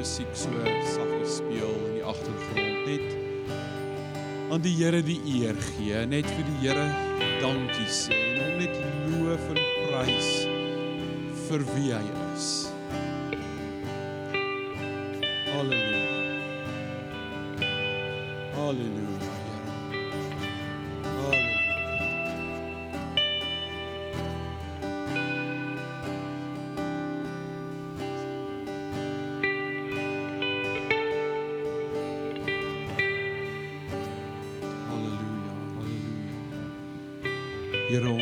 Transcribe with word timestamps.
musiek 0.00 0.28
so 0.32 0.48
saggies 0.96 1.34
speel 1.36 1.72
in 1.88 1.98
die 1.98 2.04
agtergrond, 2.08 2.86
net 2.88 3.08
aan 4.50 4.62
die 4.64 4.72
Here 4.78 5.02
die 5.04 5.18
eer 5.28 5.58
gee, 5.74 6.06
net 6.08 6.30
vir 6.38 6.48
die 6.48 6.56
Here 6.62 6.86
dankie 7.42 7.90
sê 7.98 8.16
en 8.16 8.40
hom 8.40 8.56
net 8.62 8.80
loof 9.12 9.44
en 9.52 9.60
prys 9.90 10.32
vir 11.44 11.68
wie 11.74 11.92
hy 11.92 12.02
is. 12.08 12.19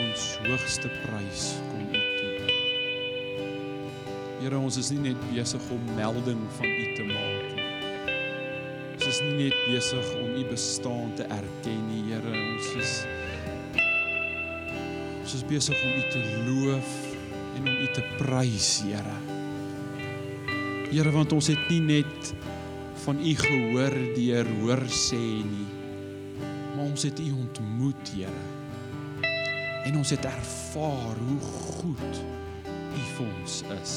Ons 0.08 0.28
hoogste 0.46 0.88
prys 1.04 1.44
kom 1.68 1.84
U 1.92 2.00
toe. 2.16 2.54
Here 4.38 4.58
ons 4.58 4.78
is 4.80 4.90
nie 4.94 5.10
net 5.10 5.20
besig 5.32 5.64
om 5.74 5.88
melding 5.98 6.40
van 6.56 6.70
U 6.70 6.86
te 6.96 7.06
maak 7.08 7.48
nie. 7.56 7.66
Ons 8.94 9.06
is 9.10 9.20
nie 9.26 9.34
net 9.44 9.58
besig 9.68 10.12
om 10.22 10.36
U 10.38 10.44
bestaan 10.48 11.12
te 11.18 11.26
erken 11.34 11.80
nie, 11.90 12.04
Here. 12.08 12.32
Ons 12.32 12.70
is 12.80 12.94
ons 15.20 15.34
is 15.36 15.46
besig 15.50 15.76
om 15.84 15.96
U 15.98 16.04
te 16.14 16.22
loof 16.48 16.92
en 17.58 17.66
om 17.66 17.72
U 17.74 17.88
te 17.96 18.04
prys, 18.16 18.70
Here. 18.86 19.16
Here, 20.88 21.12
want 21.12 21.34
ons 21.36 21.50
het 21.52 21.66
nie 21.68 21.82
net 21.84 22.32
van 23.04 23.20
U 23.20 23.34
gehoor 23.42 23.98
deur 24.16 24.54
hoor 24.62 24.86
sê 24.88 25.20
nie, 25.20 25.66
maar 26.72 26.86
ons 26.88 27.04
het 27.04 27.20
U 27.20 27.34
ontmoet, 27.42 28.16
Here. 28.16 28.57
En 29.86 29.96
ons 29.96 30.10
het 30.10 30.24
ervaar 30.24 31.20
hoe 31.28 31.40
goed 31.78 32.22
U 32.68 33.02
vir 33.14 33.26
ons 33.26 33.62
is. 33.78 33.94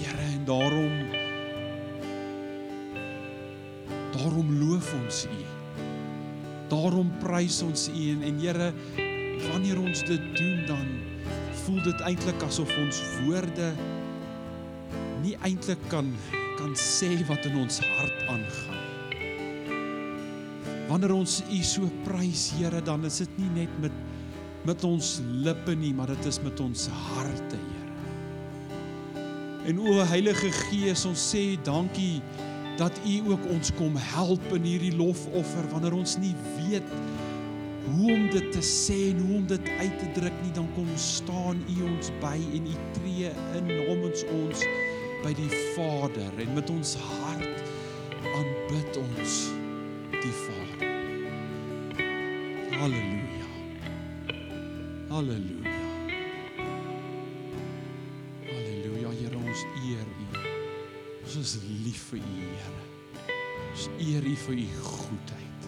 Here, 0.00 0.26
en 0.32 0.44
daarom 0.48 0.96
daarom 4.14 4.50
loof 4.60 4.92
ons 5.02 5.24
U. 5.26 5.40
Daarom 6.68 7.12
prys 7.22 7.62
ons 7.62 7.88
U 7.88 8.10
en, 8.16 8.26
en 8.28 8.42
Here, 8.42 8.72
wanneer 9.50 9.80
ons 9.80 10.04
dit 10.04 10.28
doen 10.36 10.60
dan 10.68 10.86
voel 11.64 11.80
dit 11.84 12.04
eintlik 12.08 12.42
asof 12.44 12.70
ons 12.82 13.00
woorde 13.24 13.72
nie 15.24 15.36
eintlik 15.44 15.80
kan 15.92 16.08
kan 16.60 16.72
sê 16.76 17.08
wat 17.28 17.46
in 17.48 17.56
ons 17.62 17.80
hart 17.96 18.22
aangaan. 18.28 18.80
Wanneer 20.90 21.14
ons 21.14 21.38
U 21.46 21.60
so 21.64 21.88
prys, 22.04 22.50
Here, 22.58 22.82
dan 22.84 23.06
is 23.08 23.20
dit 23.22 23.36
nie 23.38 23.50
net 23.62 23.76
met 23.80 23.94
met 24.68 24.84
ons 24.84 25.18
lippe 25.44 25.74
nie, 25.78 25.92
maar 25.96 26.10
dit 26.12 26.24
is 26.28 26.40
met 26.44 26.60
ons 26.60 26.88
harte, 26.88 27.56
Here. 27.56 27.80
En 29.70 29.80
o 29.80 30.00
Heilige 30.08 30.50
Gees, 30.66 31.04
ons 31.08 31.20
sê 31.32 31.44
dankie 31.64 32.20
dat 32.80 32.96
U 33.04 33.16
ook 33.32 33.44
ons 33.52 33.72
kom 33.76 33.96
help 34.14 34.52
in 34.56 34.64
hierdie 34.64 34.94
lofoffer 34.96 35.66
wanneer 35.72 35.96
ons 35.98 36.16
nie 36.20 36.34
weet 36.56 36.86
hoe 37.90 38.12
om 38.14 38.28
dit 38.32 38.46
te 38.54 38.62
sê 38.64 38.96
en 39.10 39.20
hoe 39.24 39.36
om 39.40 39.46
dit 39.50 39.68
uit 39.80 39.96
te 40.00 40.08
druk 40.16 40.36
nie, 40.44 40.52
dan 40.56 40.68
kom 40.76 40.88
staan 40.96 41.60
U 41.74 41.76
ons 41.90 42.12
by 42.22 42.36
en 42.56 42.68
U 42.70 42.76
tree 42.96 43.32
in 43.58 43.68
namens 43.68 44.24
ons 44.36 44.64
by 45.24 45.34
die 45.36 45.50
Vader 45.74 46.44
en 46.44 46.54
met 46.56 46.72
ons 46.72 46.94
hart 47.08 47.66
aanbid 48.30 49.02
ons 49.02 49.42
die 50.20 50.36
Vader. 50.44 50.88
Halleluja. 52.80 53.29
Halleluja. 55.10 55.70
Halleluja, 58.46 59.10
Here, 59.10 59.36
ons 59.36 59.62
eer 59.82 60.06
U. 60.06 60.26
Ons 61.24 61.34
is 61.34 61.54
lief 61.82 62.04
vir 62.12 62.20
U, 62.20 62.34
Here. 62.38 62.82
Ons 63.72 63.88
eer 63.98 64.22
U 64.22 64.34
vir 64.44 64.60
U 64.62 64.66
goedheid. 64.84 65.66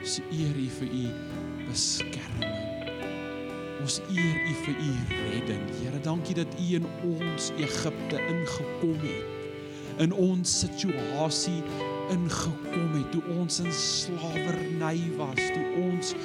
Ons 0.00 0.16
eer 0.34 0.58
U 0.58 0.64
vir 0.80 0.96
U 0.98 1.04
beskerming. 1.68 2.90
Ons 3.84 4.00
eer 4.10 4.34
U 4.34 4.56
vir 4.64 4.82
U 4.82 4.90
redding. 5.12 5.62
Here, 5.78 6.00
dankie 6.02 6.34
dat 6.40 6.58
U 6.58 6.66
in 6.80 6.88
ons 7.06 7.52
Egipte 7.62 8.18
ingekom 8.18 8.98
het. 9.04 9.62
In 10.02 10.10
ons 10.10 10.58
situasie 10.64 11.62
ingekom 12.10 12.98
het 12.98 13.14
toe 13.14 13.22
ons 13.38 13.62
in 13.62 13.70
slawerny 13.70 14.98
was, 15.22 15.38
toe 15.54 15.86
ons 15.86 16.16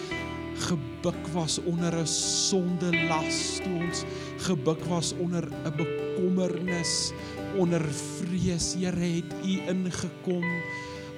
gebuk 1.01 1.27
was 1.33 1.57
onder 1.65 1.93
'n 1.97 2.05
sonde 2.07 2.89
las, 3.07 3.59
toe 3.63 3.73
ons 3.73 4.03
gebuk 4.37 4.83
was 4.85 5.13
onder 5.17 5.43
'n 5.49 5.73
bekommernis, 5.75 7.11
onder 7.57 7.81
vrees. 7.81 8.75
Here, 8.77 9.05
het 9.17 9.33
U 9.43 9.61
ingekom, 9.67 10.45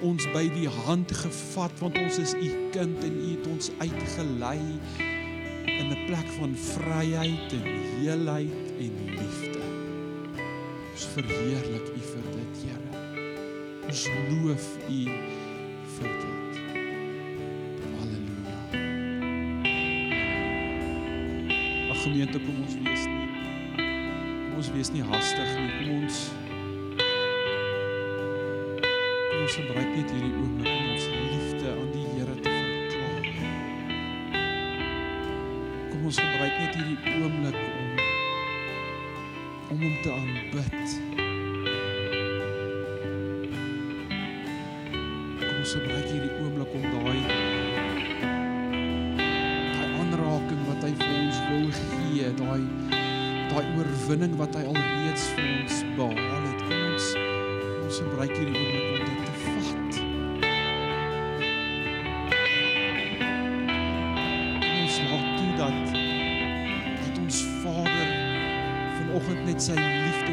ons 0.00 0.24
by 0.32 0.48
die 0.48 0.68
hand 0.68 1.12
gevat 1.12 1.78
want 1.80 1.98
ons 1.98 2.18
is 2.18 2.32
U 2.32 2.48
kind 2.70 3.04
en 3.04 3.12
U 3.12 3.30
het 3.36 3.46
ons 3.46 3.70
uitgelei 3.78 4.60
in 5.66 5.92
'n 5.92 6.06
plek 6.06 6.28
van 6.38 6.56
vryheid 6.56 7.52
en 7.52 7.68
heelheid 8.00 8.72
en 8.80 8.94
liefde. 9.04 9.60
Ons 10.92 11.04
verheerlik 11.12 11.86
U 11.96 12.00
vir 12.00 12.26
dit, 12.32 12.64
Here. 12.64 13.04
Ons 13.86 14.08
loof 14.30 14.78
U 14.88 15.33
gemeente, 22.04 22.40
kom 22.44 22.62
ons 22.62 22.80
wees 22.84 23.06
nie 23.08 23.24
kom 24.54 24.60
ons 24.62 24.70
wees 24.70 24.90
nie 24.94 25.02
hastig 25.02 25.48
nie. 25.58 25.70
Kom 25.74 25.88
ons 26.04 26.18
kom 29.30 29.40
ons 29.42 29.56
gebruik 29.58 29.90
net 29.96 30.12
hierdie 30.14 30.34
oomblik 30.38 30.70
om 30.70 30.92
ons 30.92 31.08
liefde 31.14 31.72
aan 31.72 31.90
die 31.96 32.04
Here 32.12 32.36
te 32.44 32.52
verklaar. 32.60 33.26
Kom 35.90 36.06
ons 36.12 36.22
gebruik 36.22 36.54
net 36.60 36.78
hierdie 36.78 37.00
oomblik 37.16 37.58
om 37.64 37.90
om 39.74 39.82
hom 39.82 39.98
te 40.06 40.14
aanbid. 40.14 41.13
Oorwinning 54.04 54.34
wat 54.36 54.52
hy 54.52 54.62
alreeds 54.68 55.22
vir 55.32 55.44
ons 55.48 55.76
behaal 55.96 56.42
het. 56.44 56.60
Kom 56.68 56.80
ons 56.90 57.06
ons 57.84 58.00
gebruik 58.02 58.32
hierdie 58.36 58.56
oomblik 58.60 58.84
om 58.84 58.98
dit 59.00 59.20
te 59.24 59.32
vat. 59.44 59.92
Kom 64.60 64.76
ons 64.82 64.96
laat 65.08 65.28
toe 65.38 65.52
dat 65.62 65.78
dat 66.98 67.14
ons 67.22 67.38
Vader 67.62 68.10
vanoggend 68.98 69.40
net 69.48 69.60
sy 69.70 69.76
liefde 69.78 70.23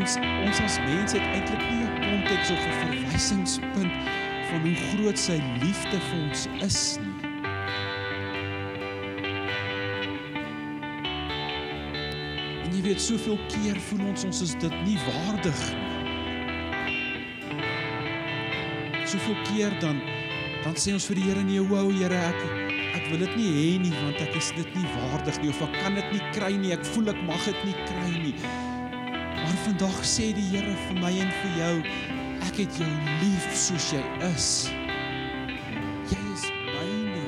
Ons 0.00 0.14
ons 0.16 0.60
as 0.64 0.78
mense 0.80 1.18
het 1.18 1.26
eintlik 1.28 1.60
nie 1.68 1.84
'n 1.84 1.92
konteks 2.00 2.50
of 2.50 2.60
'n 2.64 2.76
verwysingspunt 2.82 3.92
van 4.48 4.60
hoe 4.64 4.74
groot 4.74 5.18
sy 5.18 5.36
liefde 5.60 5.98
vir 6.08 6.20
ons 6.28 6.46
is 6.68 6.98
nie. 7.02 7.16
En 12.64 12.70
jy 12.72 12.82
weet 12.82 13.00
soveel 13.00 13.38
keer 13.52 13.76
voel 13.76 14.06
ons 14.06 14.24
ons 14.24 14.40
is 14.40 14.54
dit 14.54 14.74
nie 14.86 14.98
waardig 15.10 15.60
nie. 15.74 15.88
Soveel 19.06 19.36
keer 19.52 19.80
dan 19.80 20.00
dan 20.64 20.74
sê 20.76 20.92
ons 20.92 21.06
vir 21.06 21.16
die 21.16 21.24
Here 21.24 21.42
nee, 21.42 21.60
wow 21.60 21.92
Here, 21.92 22.16
ek 22.16 22.40
ek 22.94 23.04
wil 23.10 23.18
dit 23.18 23.36
nie 23.36 23.52
hê 23.52 23.78
nie 23.78 23.94
want 24.00 24.20
ek 24.20 24.34
is 24.34 24.52
dit 24.56 24.74
nie 24.74 24.88
waardig 24.96 25.40
nie 25.42 25.48
of 25.48 25.62
ek 25.62 25.72
kan 25.82 25.94
dit 25.94 26.12
nie 26.12 26.24
kry 26.32 26.56
nie. 26.56 26.72
Ek 26.72 26.84
voel 26.84 27.08
ek 27.08 27.22
mag 27.22 27.44
dit 27.44 27.64
nie 27.64 27.74
kry 27.84 28.10
nie. 28.24 28.69
Vandag 29.60 29.98
sê 30.08 30.30
die 30.32 30.46
Here 30.48 30.72
vir 30.86 31.00
my 31.02 31.10
en 31.20 31.32
vir 31.42 31.56
jou, 31.58 31.74
ek 32.46 32.62
het 32.62 32.78
jou 32.80 32.88
lief 33.20 33.48
soos 33.52 33.90
jy 33.92 34.00
is. 34.30 34.46
Jy 36.08 36.20
is 36.32 36.46
myne. 36.64 37.26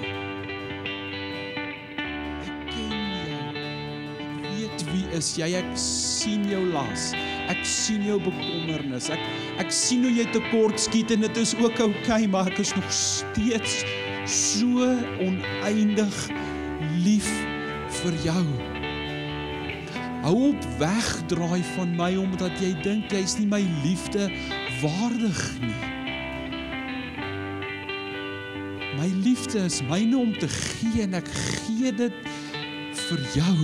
Ek 2.40 2.64
ken 2.70 2.96
jou. 3.20 3.66
Ek 4.22 4.48
weet 4.48 4.86
wie 4.94 5.04
is 5.20 5.30
jy? 5.36 5.52
Ek 5.60 5.70
sien 5.76 6.48
jou 6.48 6.64
las. 6.72 7.10
Ek 7.52 7.60
sien 7.68 8.00
jou 8.08 8.16
bekommernis. 8.24 9.12
Ek 9.12 9.28
ek 9.60 9.76
sien 9.76 10.08
hoe 10.08 10.16
jy 10.16 10.24
tekort 10.32 10.80
skiet 10.80 11.12
en 11.12 11.28
dit 11.28 11.44
is 11.44 11.52
ook 11.60 11.76
oukei, 11.76 11.90
okay, 12.00 12.22
maar 12.32 12.48
ek 12.48 12.62
is 12.64 12.72
nog 12.78 12.88
steeds 12.96 13.82
so 14.24 14.88
oneindig 15.20 16.28
lief 17.04 17.28
vir 18.00 18.22
jou. 18.24 18.71
Hou 20.32 20.48
op 20.48 20.64
wegdraai 20.78 21.60
van 21.74 21.90
my 21.92 22.14
omdat 22.16 22.54
jy 22.56 22.70
dink 22.80 23.10
jy's 23.12 23.34
nie 23.36 23.44
my 23.50 23.58
liefde 23.82 24.30
waardig 24.80 25.40
nie. 25.60 25.90
My 28.96 29.10
liefde 29.26 29.66
is 29.68 29.82
myne 29.90 30.16
om 30.16 30.32
te 30.32 30.48
gee 30.48 31.04
en 31.04 31.18
ek 31.20 31.28
gee 31.36 31.92
dit 31.92 32.16
vir 33.02 33.20
jou. 33.34 33.58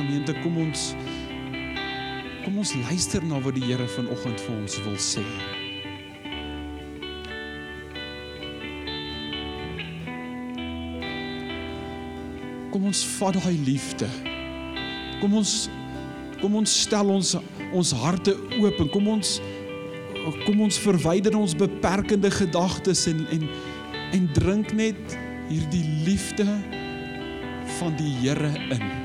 Gemeente, 0.00 0.34
kom 0.42 0.58
ons 0.66 0.90
kom 2.42 2.58
ons 2.58 2.74
luister 2.88 3.22
na 3.22 3.38
wat 3.46 3.54
die 3.54 3.70
Here 3.70 3.86
vanoggend 3.94 4.42
vir 4.48 4.58
ons 4.64 4.82
wil 4.88 4.98
sê. 4.98 5.26
Kom 12.78 12.92
ons 12.92 13.00
vat 13.18 13.34
daai 13.34 13.56
liefde. 13.66 14.06
Kom 15.18 15.32
ons 15.34 15.52
kom 16.38 16.52
ons 16.60 16.74
stel 16.84 17.08
ons 17.10 17.32
ons 17.74 17.90
harte 18.04 18.36
oop 18.60 18.78
en 18.84 18.90
kom 18.94 19.08
ons 19.16 19.32
kom 20.44 20.62
ons 20.62 20.78
verwyder 20.84 21.34
ons 21.34 21.56
beperkende 21.58 22.30
gedagtes 22.30 23.02
en 23.10 23.24
en 23.34 23.48
en 24.14 24.30
drink 24.38 24.70
net 24.78 25.18
hierdie 25.50 25.82
liefde 26.06 26.46
van 27.80 27.98
die 27.98 28.14
Here 28.22 28.54
in. 28.70 28.97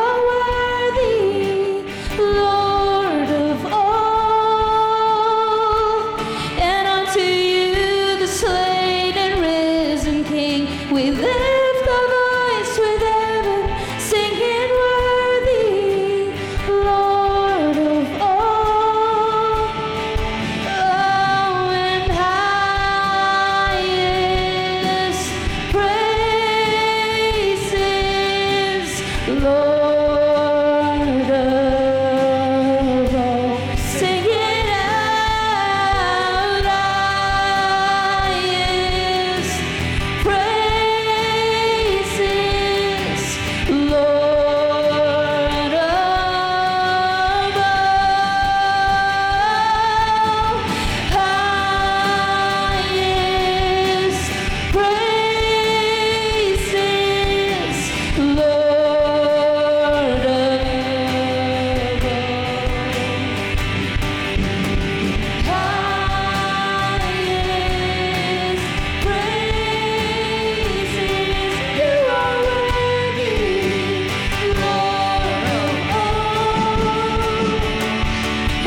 away. 0.00 0.39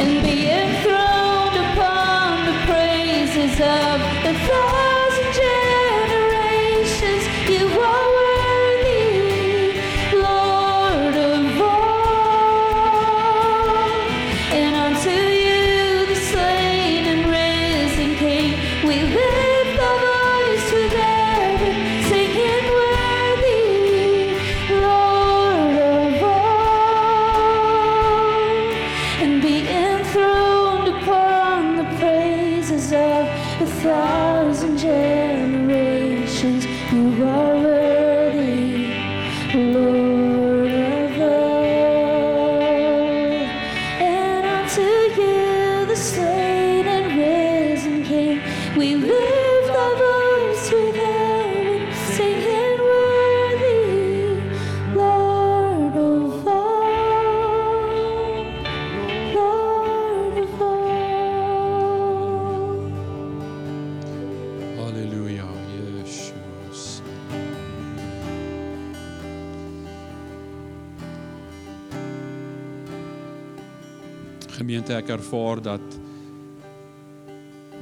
And 0.04 0.22
be 0.22 0.50
enthroned 0.52 1.56
upon 1.66 2.46
the 2.46 2.58
praises 2.68 3.54
of 3.62 4.02
a 4.30 4.34
thousand 4.48 4.83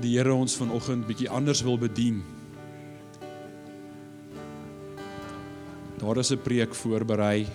die 0.02 0.16
Here 0.18 0.34
ons 0.34 0.56
vanoggend 0.58 1.06
bietjie 1.06 1.30
anders 1.30 1.62
wil 1.66 1.78
bedien. 1.78 2.22
Daar 6.02 6.18
is 6.18 6.32
'n 6.32 6.42
preek 6.42 6.74
voorberei. 6.76 7.48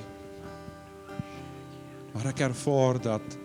Maar 2.14 2.26
ek 2.26 2.40
ervaar 2.40 3.00
dat 3.00 3.38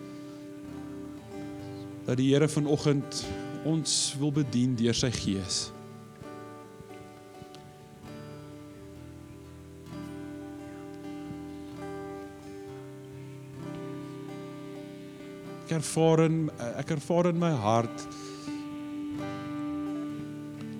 dat 2.06 2.16
die 2.16 2.32
Here 2.32 2.48
vanoggend 2.48 3.26
ons 3.64 4.14
wil 4.18 4.32
bedien 4.32 4.74
deur 4.74 4.94
sy 4.94 5.10
gees. 5.10 5.72
Ek 15.64 15.70
ervaar 15.70 16.20
in 16.20 16.50
ek 16.76 16.90
ervaar 16.90 17.26
in 17.26 17.38
my 17.38 17.50
hart 17.50 18.21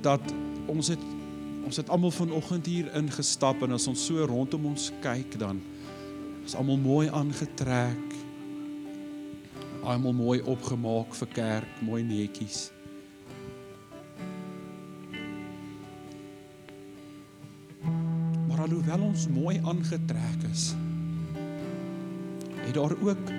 dat 0.02 0.34
ons 0.66 0.92
het 0.92 1.10
ons 1.62 1.78
het 1.78 1.88
almal 1.94 2.10
vanoggend 2.10 2.66
hier 2.66 2.88
ingestap 2.98 3.62
en 3.62 3.72
as 3.76 3.86
ons 3.88 4.06
so 4.08 4.24
rondom 4.26 4.66
ons 4.72 4.90
kyk 5.00 5.38
dan 5.38 5.60
is 6.44 6.54
almal 6.58 6.76
mooi 6.76 7.08
aangetrek. 7.08 8.14
Almal 9.82 10.14
mooi 10.14 10.38
opgemaak 10.42 11.14
vir 11.18 11.30
kerk, 11.34 11.80
mooi 11.86 12.02
netjies. 12.06 12.70
Maar 18.48 18.64
alhoewel 18.66 19.08
ons 19.08 19.26
mooi 19.30 19.58
aangetrek 19.62 20.46
is, 20.50 20.70
het 22.62 22.74
daar 22.74 22.94
ook 22.94 23.34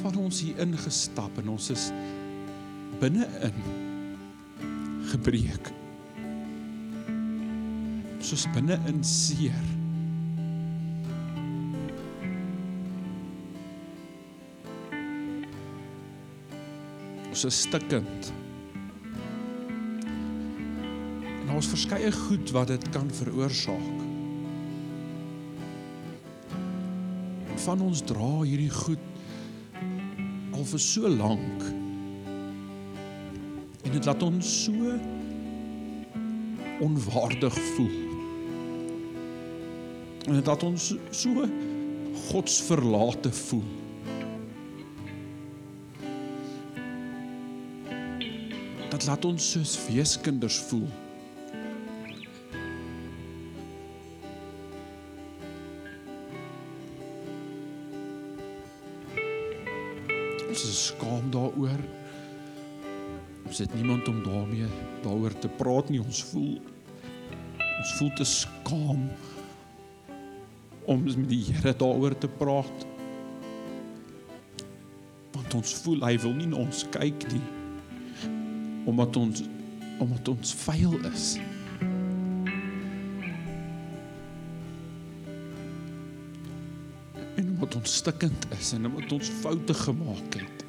van 0.00 0.16
ons 0.16 0.40
hier 0.40 0.60
ingestap 0.64 1.40
en 1.40 1.52
ons 1.56 1.70
is 1.72 1.90
binne-in 3.00 3.88
gebreek. 5.10 5.70
Ons 8.20 8.32
is 8.36 8.44
binne-in 8.54 9.00
seer. 9.06 9.64
Ons 17.30 17.46
is 17.48 17.62
stikkend. 17.64 18.30
En 21.40 21.54
ons 21.56 21.72
verskeie 21.72 22.12
goed 22.26 22.54
wat 22.54 22.70
dit 22.74 22.88
kan 22.94 23.10
veroorsaak. 23.22 24.06
Van 27.66 27.82
ons 27.84 28.04
dra 28.08 28.32
hierdie 28.44 28.72
goed 28.72 29.08
al 30.52 30.66
vir 30.68 30.88
so 30.90 31.08
lank. 31.08 31.79
En 33.90 33.96
dit 33.96 34.04
laat 34.04 34.22
ons 34.22 34.48
so 34.64 34.72
onwaardig 36.80 37.56
voel. 37.58 37.90
En 40.28 40.34
dit 40.34 40.46
laat 40.46 40.62
ons 40.62 40.84
so 41.10 41.48
godsverlate 42.28 43.32
voel. 43.32 43.66
Dit 48.94 49.06
laat 49.10 49.24
ons 49.24 49.50
soos 49.56 49.74
weeskinders 49.88 50.62
voel. 50.70 50.86
Het 63.60 63.74
niemand 63.74 64.08
om 64.08 64.22
daarmee 64.22 64.66
daaroor 65.02 65.38
te 65.38 65.48
praat 65.48 65.88
nie. 65.88 66.00
Ons 66.00 66.24
voel 66.24 66.60
ons 67.80 67.92
voel 67.96 68.12
te 68.12 68.24
skaam 68.24 69.06
om 70.84 71.02
met 71.04 71.28
die 71.28 71.44
Here 71.44 71.72
daaroor 71.76 72.16
te 72.18 72.28
praat. 72.28 72.86
Want 75.32 75.54
ons 75.54 75.74
voel 75.84 76.04
hy 76.04 76.16
wil 76.24 76.36
nie 76.36 76.48
na 76.50 76.60
ons 76.60 76.84
kyk 76.92 77.24
nie. 77.32 77.44
Omdat 78.88 79.16
ons 79.16 79.44
omdat 80.00 80.28
ons 80.32 80.54
vuil 80.62 80.96
is. 81.10 81.26
En 87.36 87.50
omdat 87.52 87.76
ons 87.76 87.96
stikkend 88.00 88.48
is 88.56 88.72
en 88.72 88.88
omdat 88.88 89.12
ons 89.12 89.32
foute 89.42 89.74
gemaak 89.84 90.40
het. 90.40 90.59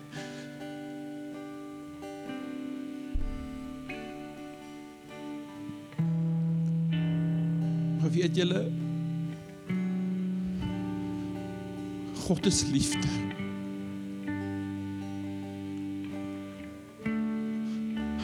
Weet 8.21 8.35
julle 8.35 8.71
God 12.27 12.45
is 12.45 12.63
liefde. 12.71 13.07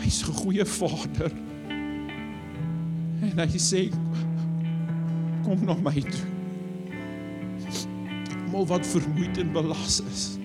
Hy's 0.01 0.21
'n 0.21 0.33
goeie 0.33 0.65
Vader. 0.65 1.31
En 3.25 3.39
hy 3.41 3.59
sê 3.59 3.89
kom 5.43 5.65
na 5.65 5.73
my 5.81 5.99
toe. 6.01 6.27
Almal 8.45 8.67
wat 8.67 8.87
vermoeid 8.87 9.37
en 9.37 9.51
belas 9.51 10.01
is. 10.13 10.37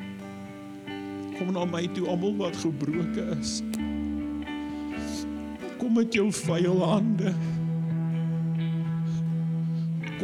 Kom 1.37 1.53
na 1.53 1.65
my 1.65 1.87
toe 1.93 2.09
almal 2.09 2.37
wat 2.37 2.57
gebroken 2.57 3.39
is. 3.39 3.61
Kom 5.79 5.93
met 5.93 6.15
jou 6.15 6.33
vuil 6.33 6.85
hande. 6.89 7.37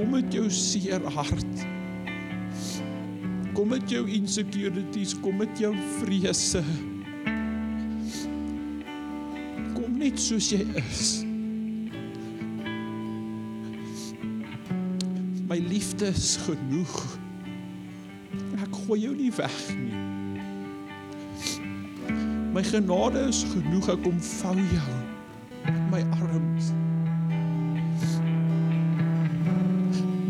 Kom 0.08 0.16
met 0.16 0.32
jou 0.32 0.46
seer 0.50 1.02
hart. 1.12 1.64
Kom 3.52 3.68
met 3.68 3.90
jou 3.92 4.06
insecurities, 4.08 5.12
kom 5.20 5.36
met 5.36 5.58
jou 5.60 5.74
vrese. 5.98 6.62
Kom 9.74 9.98
net 10.00 10.16
soos 10.16 10.48
jy 10.48 10.62
is. 10.80 11.02
My 15.44 15.60
liefde 15.60 16.08
is 16.08 16.38
genoeg. 16.46 16.96
Ek 18.64 18.80
gooi 18.86 19.02
jou 19.04 19.12
nie 19.12 19.28
weg 19.36 19.60
nie. 19.76 20.08
My 22.56 22.64
genade 22.64 23.28
is 23.28 23.44
genoeg, 23.52 23.92
ek 23.92 24.02
kom 24.08 24.16
vou 24.40 24.56
jou 24.56 24.98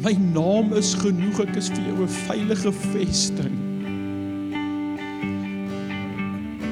My 0.08 0.14
naam 0.32 0.70
is 0.72 0.94
genoeg, 0.96 1.36
ek 1.42 1.58
is 1.60 1.66
vir 1.68 1.82
jou 1.84 1.96
'n 2.00 2.08
veilige 2.08 2.70
vesting. 2.72 3.56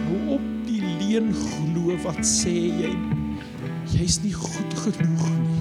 Hou 0.07 0.21
op 0.37 0.47
die 0.65 0.81
leuen 0.81 1.29
glo 1.37 1.99
wat 2.01 2.23
sê 2.25 2.55
jy 2.81 2.95
jy's 3.93 4.17
nie 4.25 4.33
goed 4.33 4.73
genoeg 4.87 5.27
nie. 5.35 5.61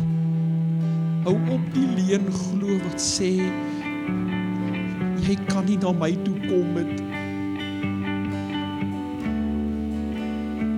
Hou 1.25 1.35
op 1.57 1.65
die 1.75 1.89
leuen 1.97 2.31
glo 2.31 2.77
wat 2.85 2.95
sê 2.95 3.43
jy 5.27 5.35
kan 5.51 5.67
nie 5.67 5.75
na 5.75 5.91
my 5.91 6.13
toe 6.23 6.39
kom 6.47 6.71
met 6.77 6.95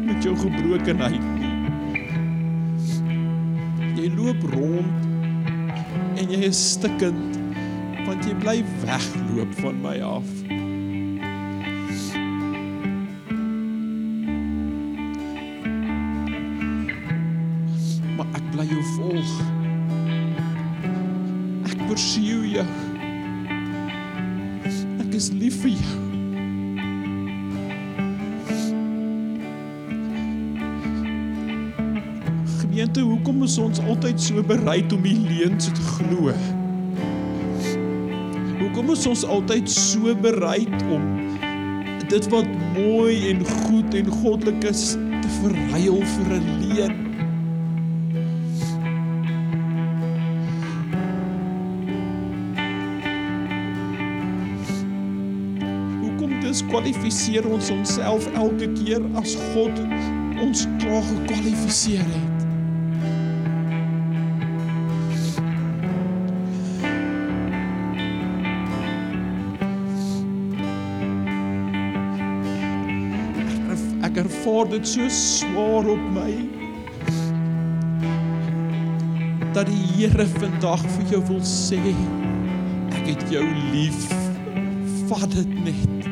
met 0.07 0.23
jou 0.25 0.33
gebrokenheid 0.33 1.29
nie. 1.37 1.53
Jy 4.01 4.09
loop 4.17 4.49
rond 4.55 5.06
en 6.17 6.31
jy 6.33 6.47
is 6.49 6.59
stikkend 6.73 7.37
want 8.07 8.25
jy 8.25 8.33
bly 8.41 8.61
wegloop 8.85 9.57
van 9.61 9.81
my 9.83 9.97
af. 10.01 10.56
Hoekom 33.37 33.45
is 33.45 33.57
ons 33.61 33.79
altyd 33.85 34.21
so 34.21 34.41
bereid 34.49 34.93
om 34.95 35.03
die 35.05 35.13
leuns 35.13 35.67
te 35.69 35.83
glo? 35.93 36.31
Hoekom 38.57 38.87
is 38.95 39.03
ons 39.05 39.21
altyd 39.29 39.69
so 39.69 40.13
bereid 40.23 40.73
om 40.89 41.03
dit 42.09 42.29
wat 42.33 42.47
mooi 42.73 43.27
en 43.29 43.43
goed 43.45 43.93
en 43.99 44.09
goddelik 44.23 44.65
is 44.71 44.95
te 44.97 45.29
verruil 45.35 45.99
vir 46.13 46.31
'n 46.33 46.47
leuen? 46.63 46.95
Hoekom 56.01 56.33
diskwalifiseer 56.41 57.45
ons 57.45 57.69
onsself 57.69 58.25
elke 58.33 58.71
keer 58.81 59.05
as 59.21 59.37
God 59.51 59.77
ons 60.41 60.65
klaar 60.81 61.05
gekwalifiseer 61.11 62.09
het? 62.15 62.26
Ervaar 74.17 74.69
dit 74.69 74.87
so 74.87 75.09
swaar 75.09 75.85
op 75.85 76.05
my. 76.13 76.31
Dat 79.53 79.69
die 79.69 79.83
Here 79.97 80.25
vandag 80.39 80.81
vir 80.95 81.11
jou 81.11 81.19
wil 81.27 81.43
sê, 81.45 81.77
ek 82.97 83.11
het 83.11 83.21
jou 83.29 83.43
lief. 83.75 84.07
Vat 85.11 85.29
dit 85.35 85.53
net. 85.67 86.07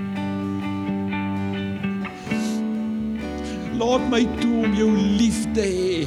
Laat 3.82 4.06
my 4.14 4.22
toe 4.38 4.54
om 4.68 4.78
jou 4.78 4.92
lief 5.18 5.42
te 5.58 5.66
hê. 5.66 6.06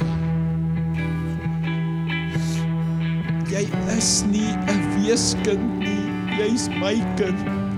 Jy 3.51 3.65
is 3.97 4.23
nie 4.31 4.53
'n 4.55 4.79
weeskind 4.95 5.67
nie, 5.83 6.05
jy's 6.39 6.69
my 6.79 6.95
kind. 7.19 7.68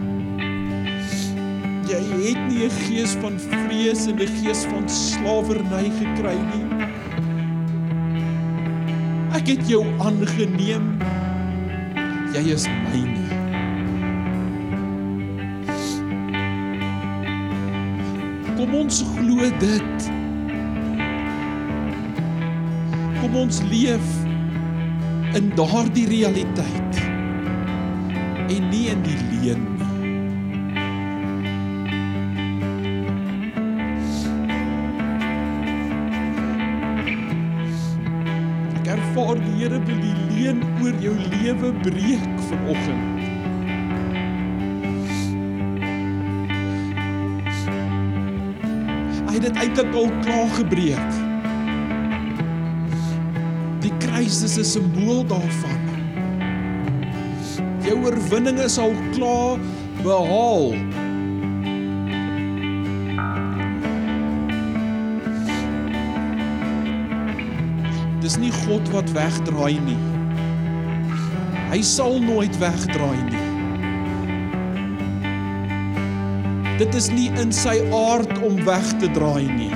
Jy 1.92 2.00
het 2.24 2.40
nie 2.48 2.64
'n 2.64 2.72
gees 2.88 3.14
van 3.20 3.34
vrees 3.36 4.08
en 4.08 4.16
'n 4.16 4.32
gees 4.40 4.64
van 4.72 4.88
slawerny 4.90 5.92
gekry 6.00 6.38
nie. 6.52 6.68
Ek 9.36 9.48
het 9.48 9.68
jou 9.68 9.84
aangeneem. 10.00 10.86
Jy 12.34 12.44
is 12.56 12.68
myne. 12.68 13.28
Kom 18.56 18.74
ons 18.74 19.04
glo 19.18 19.52
dit. 19.60 20.12
Kom 23.20 23.36
ons 23.36 23.62
leef 23.68 24.08
in 25.36 25.52
daardie 25.56 26.08
realiteit 26.08 27.04
en 28.48 28.70
nie 28.70 28.88
in 28.88 29.02
die 29.04 29.20
leuen 29.32 29.71
Here 39.62 39.78
wil 39.86 40.00
die 40.02 40.14
leuen 40.34 40.62
oor 40.82 40.96
jou 40.98 41.12
lewe 41.14 41.68
breek 41.86 42.40
vanoggend. 42.48 43.20
Hy 49.28 49.36
het 49.36 49.46
dit 49.46 49.60
eintlik 49.62 49.94
al 50.02 50.10
klaar 50.24 50.50
gebreek. 50.56 51.20
Die 53.86 53.94
kruis 54.02 54.42
is 54.50 54.58
'n 54.58 54.66
simbool 54.66 55.22
daarvan. 55.30 55.86
Jou 57.86 58.02
oorwinning 58.02 58.58
is 58.66 58.82
al 58.82 58.98
klaar 59.14 59.62
behaal. 60.02 60.74
Dis 68.32 68.40
nie 68.40 68.52
God 68.64 68.88
wat 68.94 69.10
wegdraai 69.12 69.76
nie. 69.84 69.98
Hy 71.68 71.82
sal 71.84 72.14
nooit 72.24 72.56
wegdraai 72.62 73.18
nie. 73.28 73.42
Dit 76.80 76.96
is 76.96 77.10
nie 77.12 77.28
in 77.44 77.52
sy 77.52 77.76
aard 77.92 78.32
om 78.40 78.56
weg 78.64 78.88
te 79.04 79.12
draai 79.20 79.52
nie. 79.52 79.76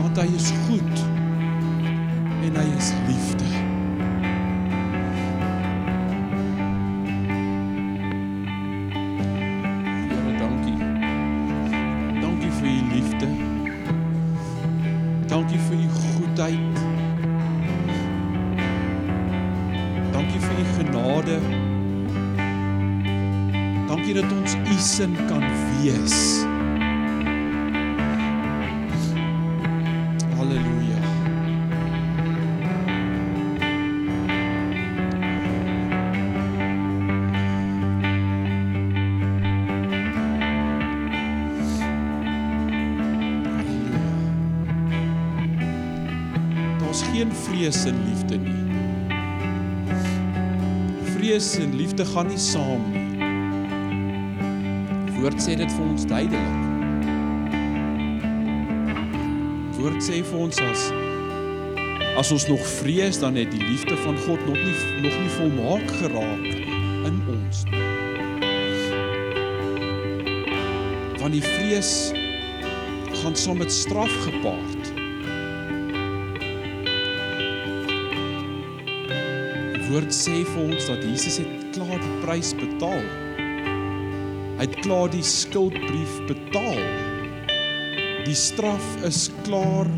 Want 0.00 0.24
hy 0.24 0.28
is 0.40 0.48
goed 0.64 1.06
en 2.40 2.56
hy 2.56 2.68
is 2.80 2.94
liefde. 3.10 3.35
Daar's 46.96 47.08
geen 47.16 47.32
vrees 47.32 47.84
in 47.84 47.96
liefde 48.08 48.36
nie. 48.36 48.52
Vrees 51.04 51.56
en 51.56 51.76
liefde 51.76 52.04
gaan 52.04 52.26
nie 52.26 52.38
saam 52.38 52.80
nie. 52.92 53.02
Die 55.04 55.20
Woord 55.20 55.36
sê 55.44 55.58
dit 55.60 55.74
vir 55.76 55.84
ons 55.84 56.06
duidelik. 56.08 56.54
Die 59.74 59.82
Woord 59.82 60.00
sê 60.06 60.22
vir 60.24 60.38
ons 60.40 60.56
as 60.70 60.86
as 62.16 62.32
ons 62.32 62.48
nog 62.48 62.64
vrees 62.78 63.20
dan 63.20 63.36
het 63.36 63.52
die 63.52 63.60
liefde 63.60 63.96
van 64.06 64.16
God 64.24 64.40
nog 64.48 64.56
nie 64.56 65.04
nog 65.04 65.18
nie 65.20 65.32
volmaak 65.34 65.92
geraak 65.98 66.48
in 67.10 67.20
ons 67.34 67.58
nie. 67.68 67.84
Want 71.20 71.36
die 71.36 71.44
vrees 71.44 71.92
gaan 73.20 73.36
saam 73.36 73.60
met 73.60 73.72
straf 73.84 74.16
gepaard. 74.24 74.65
Woord 79.90 80.12
sê 80.14 80.40
vir 80.44 80.62
ons 80.64 80.88
dat 80.88 81.02
Jesus 81.04 81.38
het 81.42 81.66
klaar 81.74 82.00
die 82.02 82.16
prys 82.22 82.52
betaal. 82.58 83.04
Hy 84.56 84.64
het 84.64 84.78
klaar 84.82 85.10
die 85.12 85.24
skuldbrief 85.26 86.14
betaal. 86.28 86.80
Die 88.26 88.36
straf 88.36 88.86
is 89.06 89.26
klaar 89.46 89.90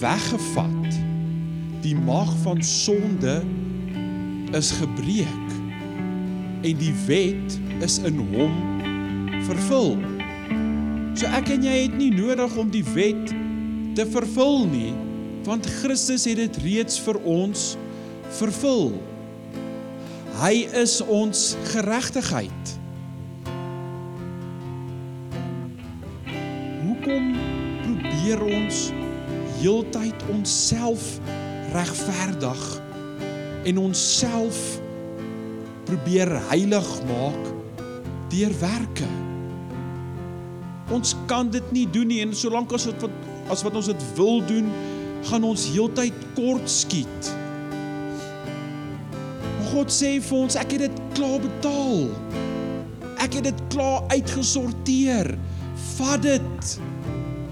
weggevat. 0.00 0.98
Die 1.84 1.96
mag 2.06 2.30
van 2.44 2.62
sonde 2.64 3.40
is 4.56 4.70
gebreek 4.78 5.56
en 6.66 6.78
die 6.80 6.94
wet 7.06 7.58
is 7.84 7.98
in 8.08 8.22
hom 8.32 8.54
vervul. 9.46 9.96
So 11.16 11.28
ek 11.36 11.50
en 11.54 11.66
jy 11.66 11.82
het 11.86 11.98
nie 11.98 12.12
nodig 12.14 12.56
om 12.60 12.70
die 12.72 12.84
wet 12.94 13.34
te 13.96 14.06
vervul 14.12 14.64
nie, 14.70 14.94
want 15.46 15.68
Christus 15.80 16.26
het 16.28 16.40
dit 16.40 16.62
reeds 16.64 16.98
vir 17.04 17.20
ons 17.24 17.74
vervul. 18.40 18.90
Hy 20.36 20.66
is 20.76 20.98
ons 21.00 21.54
geregtigheid. 21.72 22.72
Hoekom 26.82 27.30
probeer 27.86 28.42
ons 28.44 28.80
heeltyd 29.62 30.26
onsself 30.34 31.06
regverdig 31.72 32.66
en 33.64 33.80
onsself 33.80 34.60
probeer 35.88 36.34
heilig 36.50 36.90
maak 37.08 37.48
deur 38.28 38.52
werke? 38.60 39.08
Ons 40.92 41.16
kan 41.32 41.48
dit 41.48 41.72
nie 41.72 41.86
doen 41.88 42.12
nie 42.12 42.20
en 42.26 42.36
solank 42.36 42.76
as 42.76 42.84
wat 42.92 43.08
as 43.48 43.64
wat 43.64 43.80
ons 43.80 43.88
dit 43.88 44.06
wil 44.20 44.44
doen, 44.44 44.68
gaan 45.32 45.48
ons 45.48 45.68
heeltyd 45.72 46.28
kort 46.36 46.68
skiet. 46.68 47.32
God 49.76 49.92
sê 49.92 50.14
vir 50.24 50.38
ons, 50.38 50.54
ek 50.56 50.70
het 50.72 50.86
dit 50.86 51.00
klaar 51.12 51.36
betaal. 51.42 52.06
Ek 53.20 53.34
het 53.36 53.44
dit 53.44 53.58
klaar 53.74 54.06
uitgesorteer. 54.08 55.34
Vat 55.98 56.22
dit 56.24 56.70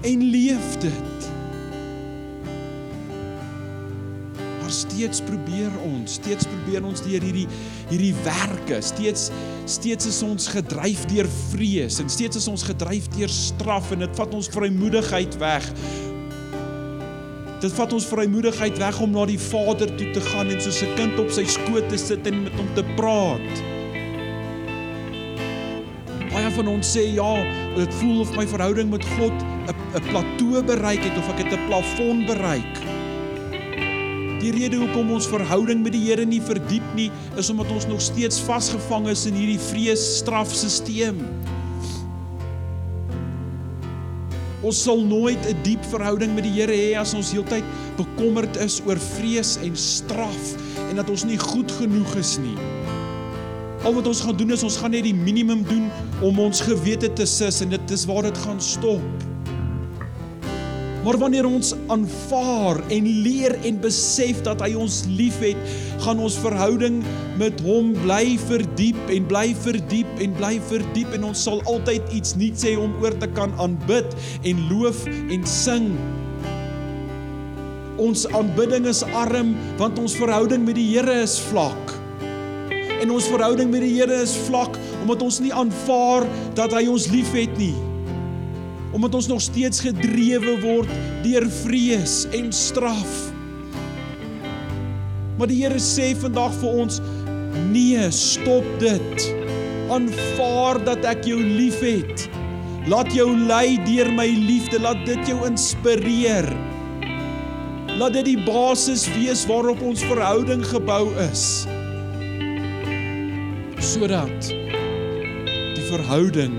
en 0.09 0.23
leef 0.33 0.71
dit. 0.81 1.27
Maar 4.57 4.73
steeds 4.73 5.21
probeer 5.27 5.69
ons, 5.85 6.15
steeds 6.17 6.49
probeer 6.49 6.87
ons 6.89 7.05
deur 7.05 7.21
hierdie 7.21 7.45
hierdie 7.91 8.15
werke, 8.25 8.79
steeds 8.81 9.27
steeds 9.69 10.09
is 10.09 10.23
ons 10.25 10.47
gedryf 10.49 11.03
deur 11.11 11.29
vrees 11.51 11.99
en 12.01 12.09
steeds 12.09 12.41
is 12.41 12.49
ons 12.49 12.65
gedryf 12.65 13.05
deur 13.13 13.29
straf 13.29 13.93
en 13.93 14.01
dit 14.01 14.17
vat 14.17 14.33
ons 14.33 14.49
vrymoedigheid 14.57 15.37
weg. 15.45 15.69
Dit 17.65 17.73
vat 17.73 17.93
ons 17.97 18.05
vrymoedigheid 18.05 18.75
weg 18.77 18.97
om 19.01 19.15
na 19.15 19.23
die 19.25 19.39
Vader 19.41 19.89
toe 19.97 20.11
te 20.13 20.21
gaan 20.27 20.51
en 20.53 20.59
soos 20.61 20.83
'n 20.85 20.91
kind 20.99 21.17
op 21.17 21.31
sy 21.33 21.45
skoot 21.49 21.87
te 21.89 21.97
sit 21.97 22.27
en 22.29 22.43
met 22.43 22.53
hom 22.53 22.67
te 22.75 22.83
praat. 22.93 23.53
Baie 26.29 26.51
van 26.57 26.67
ons 26.67 26.85
sê 26.85 27.09
ja, 27.15 27.33
dit 27.75 27.93
voel 27.93 28.19
of 28.21 28.35
my 28.37 28.45
verhouding 28.45 28.91
met 28.91 29.05
God 29.17 29.33
'n 29.65 29.73
'n 29.97 30.03
plateau 30.11 30.61
bereik 30.61 31.01
het 31.09 31.17
of 31.17 31.29
ek 31.33 31.41
het 31.41 31.57
'n 31.57 31.65
plafon 31.65 32.25
bereik. 32.25 32.75
Die 34.41 34.51
rede 34.51 34.77
hoekom 34.77 35.11
ons 35.11 35.27
verhouding 35.27 35.81
met 35.81 35.93
die 35.93 36.05
Here 36.05 36.25
nie 36.25 36.41
verdiep 36.41 36.85
nie, 36.93 37.09
is 37.35 37.49
omdat 37.49 37.71
ons 37.71 37.87
nog 37.87 38.01
steeds 38.01 38.41
vasgevang 38.41 39.07
is 39.07 39.25
in 39.25 39.33
hierdie 39.33 39.59
vrees 39.59 40.17
strafstelsel. 40.17 41.17
Ons 44.65 44.79
sal 44.81 45.03
nooit 45.05 45.37
'n 45.45 45.61
diep 45.61 45.83
verhouding 45.91 46.33
met 46.33 46.43
die 46.43 46.55
Here 46.57 46.73
hê 46.73 46.97
as 46.97 47.13
ons 47.13 47.31
heeltyd 47.31 47.63
bekommerd 47.97 48.57
is 48.57 48.81
oor 48.87 48.97
vrees 48.97 49.57
en 49.61 49.75
straf 49.77 50.55
en 50.89 50.95
dat 50.95 51.09
ons 51.09 51.23
nie 51.23 51.37
goed 51.37 51.71
genoeg 51.71 52.15
is 52.17 52.37
nie. 52.41 52.57
Al 53.85 53.93
wat 53.93 54.07
ons 54.07 54.21
gaan 54.25 54.37
doen 54.37 54.51
is 54.51 54.63
ons 54.63 54.77
gaan 54.77 54.91
net 54.91 55.03
die 55.03 55.13
minimum 55.13 55.61
doen 55.69 55.91
om 56.21 56.39
ons 56.39 56.61
gewete 56.65 57.13
te 57.13 57.25
sis 57.25 57.61
en 57.61 57.69
dit 57.69 57.91
is 57.91 58.05
waar 58.05 58.23
dit 58.23 58.37
gaan 58.37 58.61
stop. 58.61 59.34
Maar 61.05 61.19
wanneer 61.21 61.45
ons 61.45 61.75
aanvaar 61.93 62.79
en 62.89 63.07
leer 63.21 63.53
en 63.61 63.75
besef 63.77 64.39
dat 64.41 64.63
hy 64.65 64.71
ons 64.73 65.03
liefhet, 65.05 65.59
gaan 66.01 66.17
ons 66.17 66.37
verhouding 66.41 67.03
met 67.37 67.61
hom 67.61 67.91
bly 68.01 68.39
verdiep 68.47 69.13
en 69.13 69.27
bly 69.29 69.51
verdiep 69.67 70.23
en 70.25 70.33
bly 70.39 70.55
verdiep 70.71 71.13
en 71.13 71.29
ons 71.29 71.45
sal 71.45 71.61
altyd 71.69 72.09
iets 72.17 72.33
nuuts 72.41 72.65
hê 72.65 72.73
om 72.81 72.97
oor 73.05 73.13
te 73.21 73.29
kan 73.37 73.53
aanbid 73.61 74.17
en 74.49 74.65
loof 74.71 75.05
en 75.05 75.45
sing. 75.45 75.91
Ons 78.01 78.25
aanbidding 78.33 78.89
is 78.89 79.05
arm 79.13 79.53
want 79.77 80.01
ons 80.01 80.17
verhouding 80.17 80.65
met 80.65 80.81
die 80.81 80.89
Here 80.95 81.21
is 81.21 81.37
vlak. 81.51 81.93
En 82.97 83.13
ons 83.13 83.29
verhouding 83.29 83.69
met 83.69 83.85
die 83.85 83.93
Here 83.99 84.23
is 84.25 84.33
vlak 84.49 84.81
omdat 85.03 85.21
ons 85.21 85.43
nie 85.45 85.53
aanvaar 85.53 86.25
dat 86.57 86.73
hy 86.73 86.87
ons 86.89 87.13
liefhet 87.13 87.53
nie 87.61 87.75
omdat 88.95 89.15
ons 89.15 89.27
nog 89.27 89.41
steeds 89.43 89.81
gedrewe 89.83 90.55
word 90.63 90.91
deur 91.25 91.43
vrees 91.65 92.21
en 92.31 92.47
straf. 92.55 93.15
Maar 95.35 95.51
die 95.51 95.57
Here 95.65 95.81
sê 95.83 96.13
vandag 96.15 96.53
vir 96.61 96.77
ons: 96.85 97.01
"Nee, 97.73 98.05
stop 98.11 98.63
dit. 98.79 99.25
Aanvaar 99.91 100.79
dat 100.87 101.03
ek 101.05 101.25
jou 101.27 101.41
liefhet. 101.43 102.29
Laat 102.87 103.11
jou 103.13 103.27
lei 103.35 103.75
deur 103.83 104.11
my 104.15 104.27
liefde, 104.27 104.79
laat 104.79 105.03
dit 105.05 105.27
jou 105.27 105.43
inspireer. 105.45 106.47
Laat 107.99 108.13
dit 108.13 108.25
die 108.25 108.43
basis 108.45 109.07
wees 109.17 109.45
waarop 109.45 109.81
ons 109.81 110.03
verhouding 110.03 110.63
gebou 110.63 111.11
is." 111.31 111.67
Sodat 113.79 114.47
die 115.75 115.85
verhouding 115.91 116.55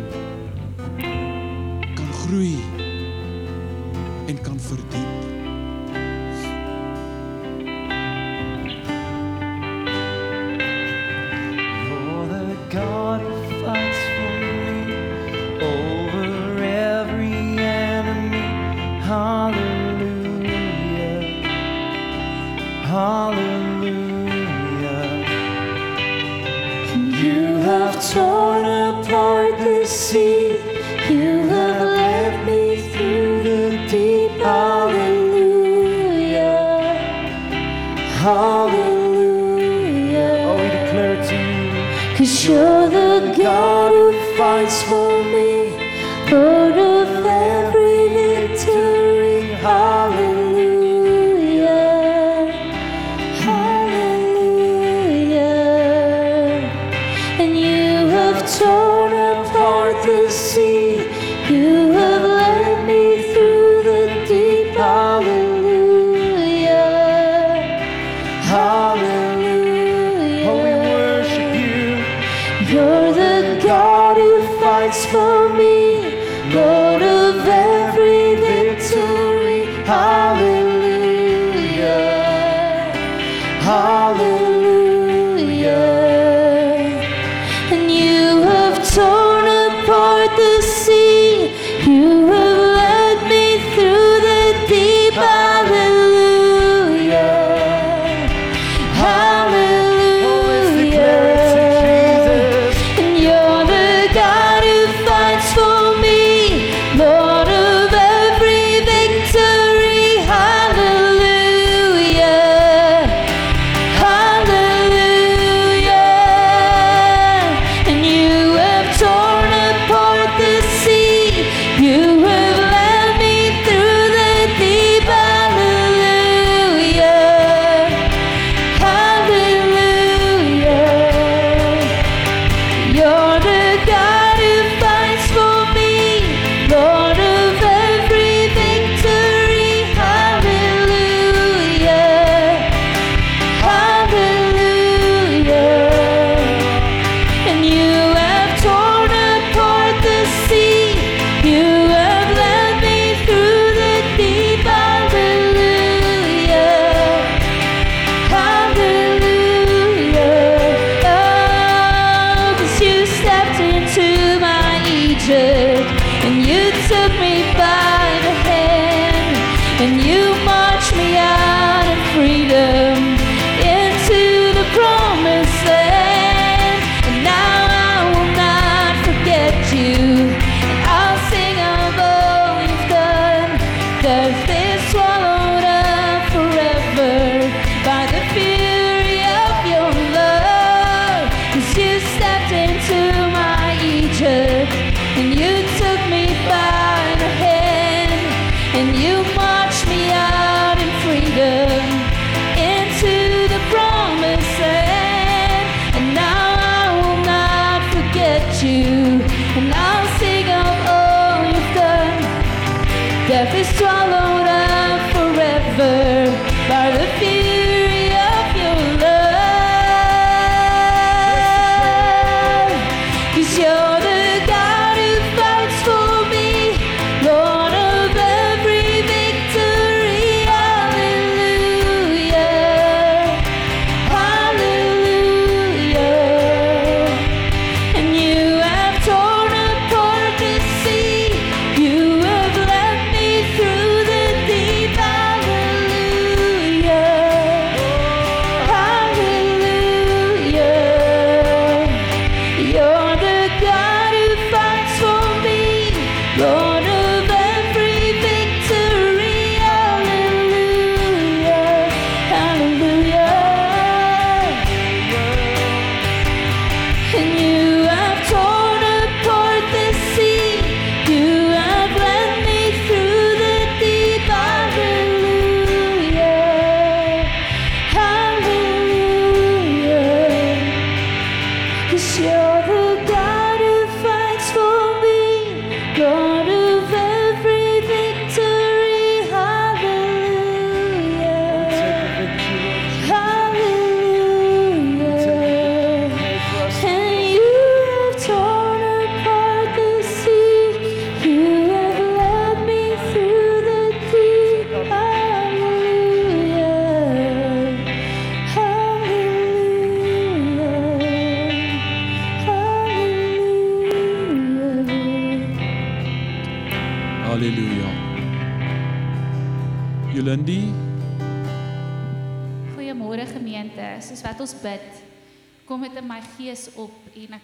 destruir 2.26 2.75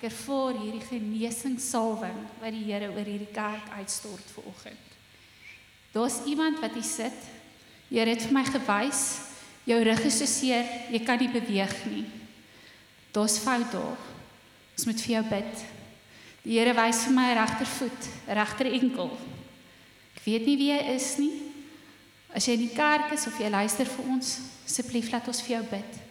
ek 0.03 0.09
ervaar 0.11 0.57
hierdie 0.59 0.83
genesingssalwing 0.83 2.17
wat 2.41 2.51
die 2.51 2.65
Here 2.67 2.89
oor 2.91 3.07
hierdie 3.07 3.31
kerk 3.31 3.69
uitstort 3.79 4.33
vanoggend. 4.35 4.89
Daar's 5.95 6.25
iemand 6.27 6.59
wat 6.59 6.75
hier 6.75 6.89
sit. 6.89 7.29
Here 7.87 8.11
het 8.11 8.25
vir 8.27 8.35
my 8.35 8.43
gewys, 8.49 9.03
jou 9.69 9.79
rug 9.79 10.03
is 10.09 10.19
so 10.19 10.27
seer, 10.27 10.67
jy 10.91 11.03
kan 11.07 11.23
nie 11.23 11.31
beweeg 11.31 11.77
nie. 11.87 12.03
Daar's 13.15 13.39
fout 13.39 13.71
daar. 13.71 14.03
Ons 14.75 14.89
moet 14.91 15.07
vir 15.07 15.15
jou 15.15 15.25
bid. 15.31 15.65
Die 16.43 16.59
Here 16.59 16.75
wys 16.75 17.07
vir 17.07 17.19
my 17.21 17.31
regtervoet, 17.39 18.13
regter 18.27 18.75
enkel. 18.75 19.15
Ek 20.17 20.23
weet 20.27 20.51
nie 20.51 20.59
wie 20.59 20.71
hy 20.75 20.85
is 20.97 21.13
nie. 21.23 21.35
As 22.35 22.49
jy 22.49 22.59
in 22.59 22.67
die 22.67 22.75
kerk 22.75 23.13
is 23.15 23.29
of 23.31 23.39
jy 23.39 23.55
luister 23.55 23.87
vir 23.87 24.15
ons, 24.17 24.39
asseblief 24.67 25.15
laat 25.15 25.31
ons 25.31 25.47
vir 25.47 25.61
jou 25.61 25.67
bid. 25.77 26.07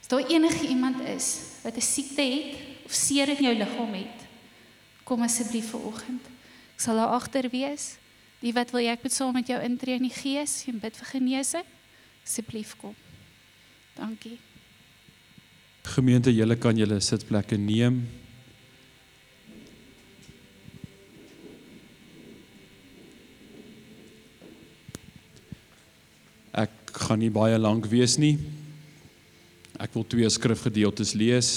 As 0.00 0.08
daar 0.08 0.32
enige 0.32 0.70
iemand 0.72 1.04
is 1.12 1.58
wat 1.60 1.76
'n 1.76 1.92
siekte 1.92 2.24
het 2.24 2.73
of 2.84 2.92
seer 2.92 3.32
in 3.32 3.42
jou 3.48 3.54
liggaam 3.56 3.94
het, 3.96 4.24
kom 5.04 5.22
asseblief 5.24 5.72
vanoggend. 5.74 6.32
Ek 6.74 6.82
sal 6.84 6.98
daar 7.00 7.14
agter 7.16 7.48
wees. 7.52 7.94
Die 8.44 8.52
wat 8.52 8.74
wil 8.74 8.84
ek 8.90 9.04
moet 9.04 9.14
saam 9.14 9.32
met 9.36 9.48
jou 9.48 9.60
intree 9.64 9.96
in 9.96 10.04
die 10.04 10.12
gees 10.12 10.64
en 10.68 10.80
bid 10.82 10.96
vir 11.00 11.08
genesing? 11.14 11.68
Asseblief 12.24 12.74
kom. 12.80 12.96
Dankie. 13.96 14.36
Gemeente, 15.84 16.32
julle 16.32 16.56
kan 16.56 16.76
julle 16.76 16.98
sitplekke 17.04 17.58
neem. 17.60 18.02
Ek 26.54 26.72
gaan 27.04 27.20
nie 27.20 27.32
baie 27.32 27.58
lank 27.60 27.88
wees 27.92 28.16
nie. 28.20 28.38
Ek 29.76 29.92
wil 29.96 30.06
twee 30.08 30.28
skrifgedeeltes 30.30 31.12
lees. 31.18 31.52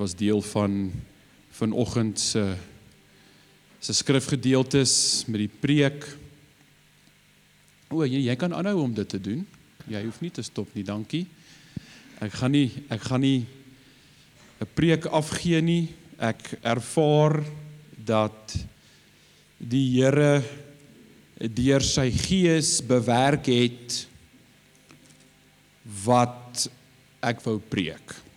Was 0.00 0.14
deel 0.16 0.40
van 0.40 0.92
vanoggend 1.50 2.20
se 2.20 2.54
se 3.80 3.92
skrifgedeeltes 3.92 5.24
met 5.26 5.42
die 5.42 5.52
preek. 5.60 6.04
O, 7.88 8.00
jy, 8.04 8.22
jy 8.24 8.36
kan 8.40 8.52
aanhou 8.56 8.78
om 8.84 8.94
dit 8.96 9.08
te 9.08 9.20
doen. 9.20 9.42
Jy 9.92 10.00
hoef 10.06 10.20
nie 10.24 10.30
te 10.32 10.44
stop 10.44 10.72
nie, 10.76 10.84
dankie. 10.88 11.26
Ek 12.20 12.32
gaan 12.40 12.52
nie 12.56 12.68
ek 12.88 13.04
gaan 13.10 13.24
nie 13.24 13.44
'n 14.60 14.68
preek 14.72 15.04
afgee 15.04 15.60
nie. 15.60 15.88
Ek 16.16 16.56
ervaar 16.62 17.44
dat 17.96 18.56
die 19.58 20.00
Here 20.00 20.42
deur 21.36 21.80
sy 21.80 22.10
gees 22.10 22.80
bewerk 22.80 23.46
het 23.46 24.06
wat 26.04 26.68
ek 27.20 27.40
wou 27.44 27.58
preek. 27.58 28.29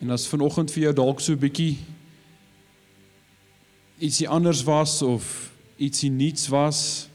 En 0.00 0.10
as 0.10 0.24
vanoggend 0.26 0.70
vir 0.72 0.82
jou 0.82 0.92
dalk 0.96 1.20
so 1.20 1.32
'n 1.32 1.38
bietjie 1.38 1.76
ietsie 4.00 4.28
anders 4.28 4.62
was 4.64 5.02
of 5.02 5.52
ietsie 5.76 6.10
nuuts 6.10 6.48
was, 6.48 7.08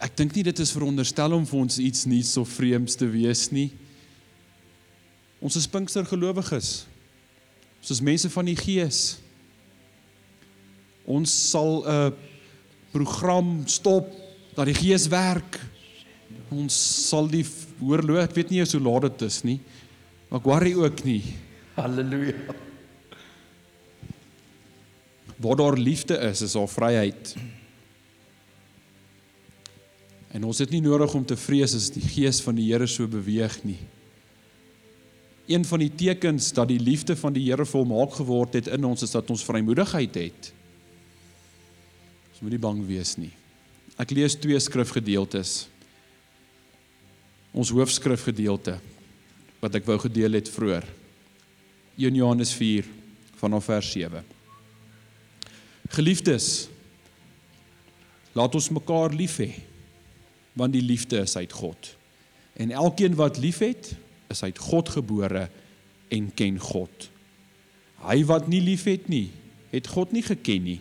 ek 0.00 0.16
dink 0.16 0.34
nie 0.34 0.42
dit 0.42 0.58
is 0.58 0.72
veronderstel 0.72 1.32
om 1.32 1.44
vir 1.46 1.60
ons 1.60 1.78
iets 1.78 2.06
nuuts 2.06 2.36
of 2.36 2.48
vreemds 2.48 2.96
te 2.96 3.06
wees 3.06 3.50
nie. 3.50 3.70
Ons 5.40 5.56
is 5.56 5.68
Pinkster 5.68 6.06
gelowiges. 6.08 6.86
Ons 7.80 7.90
is 7.90 8.00
mense 8.00 8.30
van 8.30 8.44
die 8.44 8.56
Gees. 8.56 9.18
Ons 11.04 11.50
sal 11.50 11.84
'n 11.84 12.14
program 12.90 13.68
stop 13.68 14.08
dat 14.56 14.64
die 14.66 14.74
Gees 14.74 15.08
werk. 15.08 15.60
Ons 16.54 16.76
sal 17.08 17.28
die 17.30 17.44
hoorloop, 17.80 18.22
ek 18.28 18.36
weet 18.38 18.52
nie 18.52 18.60
eens 18.62 18.74
hoe 18.76 18.82
laat 18.84 19.08
dit 19.08 19.26
is 19.26 19.40
nie. 19.46 19.58
Maar 20.28 20.40
ek 20.40 20.48
worry 20.50 20.74
ook 20.78 21.02
nie. 21.06 21.22
Halleluja. 21.74 22.54
Waar 25.44 25.58
daar 25.58 25.76
liefde 25.78 26.16
is, 26.30 26.44
is 26.46 26.54
daar 26.54 26.70
vryheid. 26.70 27.34
En 30.34 30.46
ons 30.46 30.58
het 30.58 30.70
nie 30.70 30.82
nodig 30.82 31.14
om 31.14 31.24
te 31.26 31.36
vrees 31.38 31.74
as 31.76 31.90
die 31.94 32.02
gees 32.02 32.40
van 32.42 32.56
die 32.58 32.66
Here 32.70 32.86
so 32.90 33.06
beweeg 33.10 33.60
nie. 33.66 33.78
Een 35.46 35.64
van 35.68 35.82
die 35.82 35.92
tekens 35.92 36.52
dat 36.56 36.70
die 36.70 36.80
liefde 36.80 37.16
van 37.16 37.34
die 37.36 37.44
Here 37.50 37.66
volmaak 37.68 38.16
geword 38.16 38.56
het 38.58 38.70
in 38.72 38.86
ons 38.88 39.04
is 39.04 39.12
dat 39.14 39.30
ons 39.30 39.44
vrymoedigheid 39.44 40.14
het. 40.18 40.50
Ons 42.32 42.42
moet 42.42 42.56
nie 42.56 42.62
bang 42.62 42.80
wees 42.88 43.14
nie. 43.20 43.30
Ek 44.00 44.10
lees 44.10 44.34
twee 44.40 44.58
skrifgedeeltes. 44.58 45.68
Ons 47.54 47.70
hoofskrifgedeelte 47.70 48.78
wat 49.62 49.76
ek 49.78 49.86
wou 49.86 49.96
gedeel 50.02 50.40
het 50.40 50.50
vroeër. 50.50 50.84
1 51.96 52.16
Johannes 52.18 52.50
4 52.58 52.88
vanaf 53.38 53.68
vers 53.70 53.90
7. 53.94 54.24
Geliefdes, 55.94 56.48
laat 58.34 58.56
ons 58.58 58.72
mekaar 58.74 59.14
lief 59.14 59.38
hê 59.42 59.52
want 60.54 60.70
die 60.74 60.82
liefde 60.82 61.18
is 61.18 61.34
uit 61.34 61.50
God. 61.50 61.88
En 62.54 62.70
elkeen 62.70 63.16
wat 63.18 63.40
liefhet, 63.42 63.88
is 64.30 64.42
uit 64.46 64.58
God 64.58 64.90
gebore 64.94 65.48
en 66.14 66.28
ken 66.34 66.60
God. 66.62 67.08
Hy 68.06 68.20
wat 68.28 68.46
nie 68.50 68.60
liefhet 68.62 69.08
nie, 69.10 69.32
het 69.72 69.90
God 69.90 70.14
nie 70.14 70.22
geken 70.22 70.62
nie, 70.62 70.80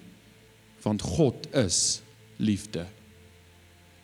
want 0.85 1.01
God 1.01 1.47
is 1.57 2.03
liefde. 2.37 2.85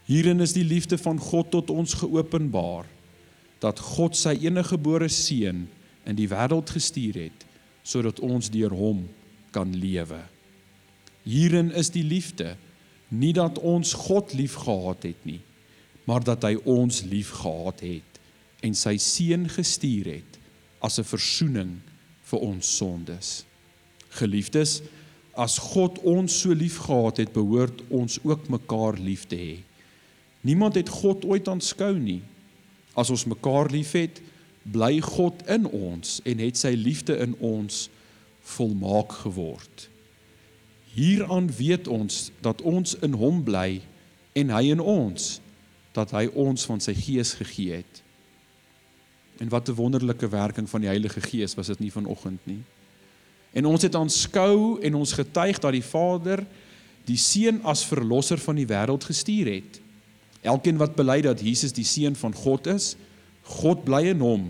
Hierin 0.09 0.41
is 0.41 0.55
die 0.55 0.65
liefde 0.65 0.97
van 0.97 1.19
God 1.21 1.51
tot 1.53 1.69
ons 1.69 1.93
geopenbaar 2.01 2.87
dat 3.61 3.81
God 3.93 4.17
sy 4.17 4.33
enige 4.41 4.73
gebore 4.73 5.09
seun 5.13 5.67
in 6.09 6.17
die 6.17 6.29
wêreld 6.31 6.71
gestuur 6.73 7.19
het 7.27 7.45
sodat 7.85 8.21
ons 8.25 8.49
deur 8.49 8.73
hom 8.73 9.03
kan 9.53 9.69
lewe. 9.77 10.19
Hierin 11.29 11.69
is 11.77 11.91
die 11.93 12.05
liefde 12.05 12.55
nie 13.09 13.33
dat 13.37 13.61
ons 13.61 13.93
God 13.97 14.33
liefgehad 14.37 15.05
het 15.05 15.21
nie, 15.25 15.41
maar 16.09 16.25
dat 16.25 16.45
hy 16.45 16.55
ons 16.65 17.03
liefgehad 17.05 17.85
het 17.85 18.19
en 18.65 18.73
sy 18.77 18.97
seun 19.01 19.45
gestuur 19.49 20.09
het 20.17 20.41
as 20.81 20.97
'n 20.99 21.05
verzoening 21.05 21.71
vir 22.31 22.39
ons 22.39 22.77
sondes. 22.77 23.45
Geliefdes, 24.09 24.81
as 25.37 25.57
God 25.57 25.99
ons 25.99 26.33
so 26.41 26.53
liefgehad 26.53 27.17
het, 27.17 27.33
behoort 27.33 27.81
ons 27.89 28.19
ook 28.23 28.49
mekaar 28.49 28.97
lief 28.97 29.27
te 29.27 29.35
hê. 29.35 29.57
Niemand 30.41 30.75
het 30.75 30.89
God 30.89 31.25
ooit 31.25 31.47
aanskou 31.47 31.93
nie. 31.99 32.21
As 32.95 33.09
ons 33.09 33.25
mekaar 33.25 33.69
liefhet, 33.71 34.21
bly 34.63 34.99
God 35.03 35.43
in 35.47 35.65
ons 35.65 36.19
en 36.27 36.41
het 36.43 36.57
sy 36.57 36.73
liefde 36.77 37.17
in 37.19 37.35
ons 37.43 37.87
volmaak 38.55 39.13
geword. 39.23 39.87
Hieraan 40.93 41.49
weet 41.53 41.87
ons 41.87 42.29
dat 42.41 42.61
ons 42.61 42.95
in 43.05 43.13
hom 43.19 43.43
bly 43.45 43.81
en 44.39 44.51
hy 44.53 44.69
in 44.73 44.81
ons 44.81 45.37
dat 45.95 46.11
hy 46.15 46.27
ons 46.37 46.65
van 46.69 46.81
sy 46.83 46.93
gees 46.97 47.33
gegee 47.39 47.81
het. 47.81 48.01
En 49.39 49.49
wat 49.49 49.69
'n 49.69 49.75
wonderlike 49.75 50.27
werking 50.27 50.69
van 50.69 50.81
die 50.81 50.89
Heilige 50.89 51.21
Gees 51.21 51.55
was 51.55 51.67
dit 51.67 51.79
nie 51.79 51.91
vanoggend 51.91 52.39
nie. 52.43 52.61
En 53.53 53.65
ons 53.65 53.81
het 53.81 53.95
aanskou 53.95 54.81
en 54.81 54.95
ons 54.95 55.13
getuig 55.13 55.59
dat 55.59 55.71
die 55.71 55.83
Vader 55.83 56.45
die 57.05 57.17
Seun 57.17 57.63
as 57.63 57.85
verlosser 57.85 58.37
van 58.37 58.55
die 58.55 58.67
wêreld 58.67 59.03
gestuur 59.03 59.45
het. 59.45 59.81
Elkeen 60.41 60.79
wat 60.79 60.95
bely 60.95 61.19
dat 61.25 61.41
Jesus 61.43 61.75
die 61.75 61.87
seun 61.87 62.15
van 62.15 62.33
God 62.35 62.67
is, 62.71 62.93
God 63.59 63.83
bly 63.87 64.05
in 64.13 64.21
hom 64.23 64.49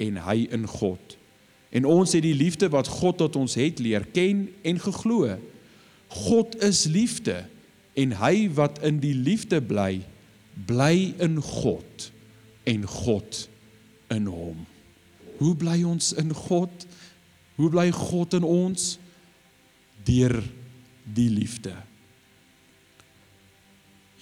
en 0.00 0.18
hy 0.24 0.46
in 0.50 0.66
God. 0.66 1.16
En 1.72 1.86
ons 1.88 2.12
het 2.12 2.24
die 2.24 2.36
liefde 2.36 2.68
wat 2.72 2.90
God 2.90 3.20
tot 3.22 3.36
ons 3.40 3.54
het 3.56 3.80
leer 3.80 4.04
ken 4.12 4.46
en 4.66 4.80
geglo. 4.82 5.36
God 6.26 6.56
is 6.64 6.84
liefde 6.90 7.44
en 7.96 8.16
hy 8.20 8.48
wat 8.56 8.80
in 8.84 8.98
die 9.00 9.14
liefde 9.16 9.60
bly, 9.64 10.02
bly 10.68 11.14
in 11.22 11.38
God 11.44 12.10
en 12.68 12.84
God 12.88 13.46
in 14.12 14.28
hom. 14.28 14.66
Hoe 15.40 15.54
bly 15.58 15.80
ons 15.88 16.12
in 16.20 16.34
God? 16.36 16.86
Hoe 17.56 17.70
bly 17.72 17.88
God 17.94 18.36
in 18.36 18.44
ons? 18.46 18.96
Deur 20.04 20.36
die 21.14 21.30
liefde. 21.32 21.74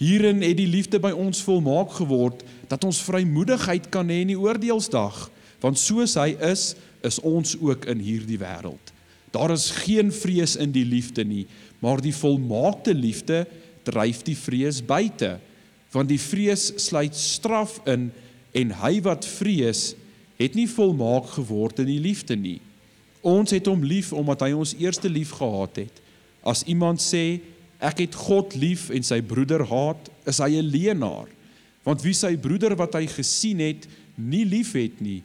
Hierin 0.00 0.40
het 0.40 0.56
die 0.56 0.68
liefde 0.70 0.96
by 1.02 1.10
ons 1.12 1.42
volmaak 1.44 1.92
geword 1.98 2.40
dat 2.70 2.86
ons 2.88 3.02
vrymoedigheid 3.04 3.90
kan 3.92 4.08
hê 4.08 4.22
in 4.24 4.32
die 4.32 4.38
oordeelsdag, 4.40 5.26
want 5.60 5.76
soos 5.76 6.16
hy 6.16 6.32
is, 6.48 6.72
is 7.04 7.20
ons 7.20 7.52
ook 7.60 7.84
in 7.90 8.00
hierdie 8.00 8.40
wêreld. 8.40 8.94
Daar 9.30 9.52
is 9.52 9.68
geen 9.84 10.08
vrees 10.12 10.56
in 10.56 10.72
die 10.72 10.86
liefde 10.88 11.24
nie, 11.24 11.44
maar 11.84 12.00
die 12.00 12.16
volmaakte 12.16 12.94
liefde 12.96 13.44
dryf 13.84 14.24
die 14.24 14.36
vrees 14.36 14.80
buite, 14.80 15.36
want 15.92 16.08
die 16.08 16.20
vrees 16.20 16.70
sluit 16.80 17.16
straf 17.16 17.76
in 17.88 18.08
en 18.56 18.72
hy 18.80 18.96
wat 19.04 19.28
vrees 19.28 19.92
het 20.40 20.56
nie 20.56 20.68
volmaak 20.70 21.28
geword 21.36 21.84
in 21.84 21.90
die 21.90 22.00
liefde 22.02 22.34
nie. 22.40 22.58
Ons 23.20 23.52
het 23.52 23.68
hom 23.68 23.84
lief 23.84 24.14
omdat 24.16 24.46
hy 24.46 24.54
ons 24.56 24.72
eerste 24.80 25.12
lief 25.12 25.34
gehad 25.36 25.82
het. 25.84 26.00
As 26.40 26.64
iemand 26.64 27.02
sê 27.04 27.42
ek 27.81 28.05
het 28.05 28.14
God 28.14 28.55
lief 28.55 28.88
en 28.95 29.05
sy 29.07 29.21
broeder 29.25 29.64
haat, 29.71 30.11
is 30.29 30.38
hy 30.38 30.61
'n 30.61 30.71
leienaar. 30.71 31.29
Want 31.85 32.03
wie 32.03 32.14
sy 32.14 32.37
broeder 32.37 32.77
wat 32.77 32.95
hy 32.95 33.07
gesien 33.07 33.59
het, 33.59 33.88
nie 34.16 34.45
liefhet 34.45 35.01
nie, 35.01 35.23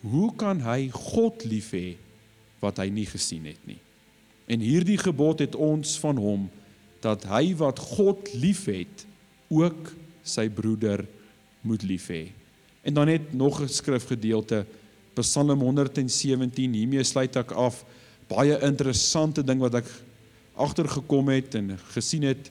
hoe 0.00 0.32
kan 0.36 0.60
hy 0.60 0.88
God 0.90 1.44
lief 1.44 1.72
hê 1.72 1.96
wat 2.60 2.78
hy 2.78 2.88
nie 2.88 3.06
gesien 3.06 3.44
het 3.44 3.60
nie? 3.66 3.78
En 4.48 4.60
hierdie 4.60 4.98
gebod 4.98 5.40
het 5.40 5.54
ons 5.54 5.98
van 5.98 6.16
hom 6.16 6.48
dat 7.00 7.24
hy 7.28 7.54
wat 7.60 7.78
God 7.78 8.32
liefhet, 8.34 9.06
ook 9.52 9.92
sy 10.24 10.48
broeder 10.48 11.04
moet 11.62 11.82
lief 11.84 12.08
hê. 12.08 12.32
En 12.84 12.94
dan 12.94 13.06
net 13.06 13.32
nog 13.32 13.60
'n 13.60 13.68
skrifgedeelte 13.68 14.64
Psalm 15.14 15.60
117 15.60 16.72
hiermee 16.72 17.04
sluit 17.04 17.36
ek 17.36 17.52
af. 17.52 17.84
Baie 18.28 18.58
interessante 18.66 19.44
ding 19.44 19.60
wat 19.60 19.74
ek 19.74 19.88
agtergekom 20.54 21.28
het 21.32 21.54
en 21.58 21.74
gesien 21.94 22.26
het 22.28 22.50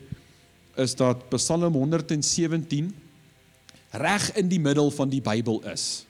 is 0.79 0.95
dat 0.95 1.27
Psalm 1.29 1.73
117 1.73 2.89
reg 3.93 4.31
in 4.35 4.49
die 4.49 4.59
middel 4.59 4.89
van 4.91 5.09
die 5.09 5.21
Bybel 5.21 5.61
is. 5.69 6.05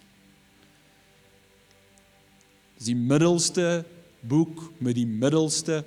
Dis 2.79 2.89
die 2.91 2.97
middelste 2.97 3.83
boek 4.23 4.71
met 4.79 4.95
die 4.95 5.07
middelste 5.07 5.83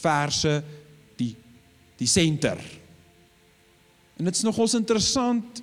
verse 0.00 0.60
die 1.18 1.34
die 2.00 2.08
senter. 2.08 2.58
En 4.18 4.26
dit's 4.28 4.42
nogals 4.44 4.74
interessant. 4.74 5.62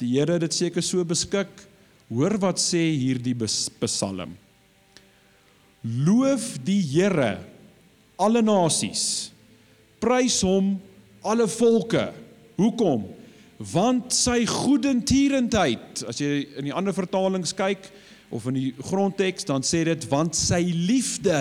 Die 0.00 0.16
Here 0.16 0.36
het 0.36 0.46
dit 0.46 0.56
seker 0.56 0.82
so 0.82 1.04
beskik. 1.06 1.52
Hoor 2.08 2.36
wat 2.42 2.58
sê 2.60 2.82
hierdie 2.98 3.36
Psalm. 3.36 4.34
Loof 5.84 6.54
die 6.64 6.80
Here 6.82 7.53
alle 8.20 8.42
nasies. 8.44 9.32
Prys 10.02 10.40
hom 10.46 10.74
alle 11.24 11.48
volke. 11.50 12.08
Hoekom? 12.58 13.06
Want 13.72 14.12
sy 14.14 14.42
goedertierendheid, 14.48 16.04
as 16.10 16.20
jy 16.20 16.44
in 16.58 16.68
die 16.68 16.74
ander 16.74 16.94
vertalings 16.94 17.54
kyk 17.56 17.86
of 18.34 18.48
in 18.50 18.58
die 18.58 18.70
grondteks 18.82 19.46
dan 19.48 19.64
sê 19.66 19.84
dit 19.86 20.06
want 20.10 20.34
sy 20.36 20.60
liefde 20.74 21.38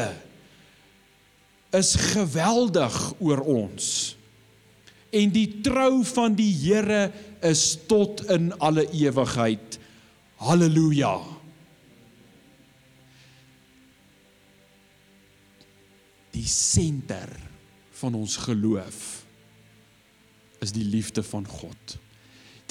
is 1.74 1.96
geweldig 2.14 2.98
oor 3.18 3.42
ons. 3.50 4.14
En 5.14 5.34
die 5.34 5.48
trou 5.66 6.02
van 6.14 6.38
die 6.38 6.52
Here 6.54 7.08
is 7.46 7.76
tot 7.90 8.24
in 8.34 8.52
alle 8.62 8.86
ewigheid. 8.94 9.78
Halleluja. 10.42 11.18
Die 16.34 16.48
senter 16.50 17.30
van 18.00 18.16
ons 18.18 18.38
geloof 18.42 19.02
is 20.64 20.74
die 20.74 20.86
liefde 20.88 21.24
van 21.28 21.46
God. 21.48 21.98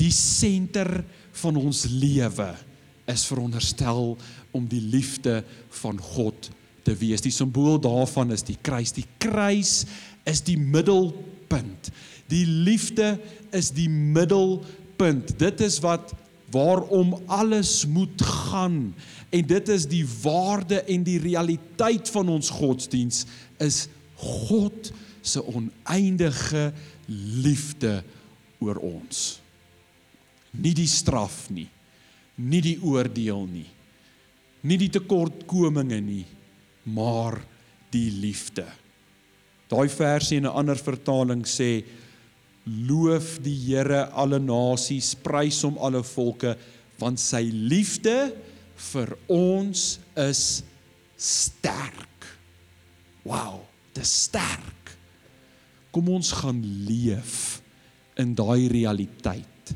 Die 0.01 0.11
senter 0.15 1.05
van 1.43 1.59
ons 1.61 1.85
lewe 1.93 2.51
is 3.11 3.27
veronderstel 3.29 4.17
om 4.55 4.67
die 4.69 4.81
liefde 4.81 5.43
van 5.83 6.01
God 6.01 6.51
te 6.83 6.95
wees. 6.99 7.23
Die 7.23 7.35
simbool 7.35 7.79
daarvan 7.83 8.33
is 8.35 8.45
die 8.47 8.59
kruis. 8.65 8.95
Die 8.97 9.07
kruis 9.23 9.85
is 10.29 10.43
die 10.47 10.59
middelpunt. 10.59 11.93
Die 12.33 12.47
liefde 12.47 13.17
is 13.55 13.71
die 13.77 13.89
middelpunt. 13.91 15.37
Dit 15.39 15.61
is 15.63 15.79
wat 15.85 16.15
waarom 16.53 17.15
alles 17.27 17.87
moet 17.87 18.23
gaan 18.23 18.95
en 19.31 19.47
dit 19.47 19.69
is 19.73 19.87
die 19.89 20.05
waarde 20.23 20.83
en 20.83 21.05
die 21.07 21.19
realiteit 21.23 22.11
van 22.13 22.29
ons 22.29 22.51
godsdiens 22.53 23.25
is 23.63 23.87
God 24.19 24.91
se 25.23 25.43
oneindige 25.43 26.73
liefde 27.43 28.03
oor 28.63 28.79
ons. 28.83 29.39
Nie 30.53 30.75
die 30.77 30.89
straf 30.91 31.47
nie, 31.55 31.69
nie 32.37 32.61
die 32.65 32.77
oordeel 32.83 33.47
nie, 33.49 33.69
nie 34.63 34.79
die 34.79 34.91
tekortkominge 34.93 35.99
nie, 36.03 36.27
maar 36.85 37.41
die 37.93 38.11
liefde. 38.23 38.67
Daai 39.71 39.89
versie 39.89 40.37
in 40.37 40.47
'n 40.47 40.53
ander 40.53 40.77
vertaling 40.77 41.45
sê 41.47 41.85
loof 42.67 43.39
die 43.43 43.57
Here 43.57 44.11
alle 44.13 44.39
nasies, 44.39 45.15
prys 45.15 45.63
hom 45.63 45.79
alle 45.79 46.03
volke, 46.03 46.57
want 46.99 47.19
sy 47.19 47.51
liefde 47.51 48.37
vir 48.93 49.17
ons 49.29 49.99
is 50.17 50.63
sterk. 51.17 52.12
Wow, 53.23 53.63
dis 53.95 54.13
sterk. 54.27 54.95
Kom 55.93 56.09
ons 56.09 56.33
gaan 56.41 56.61
leef 56.87 57.61
in 58.21 58.35
daai 58.37 58.69
realiteit 58.73 59.75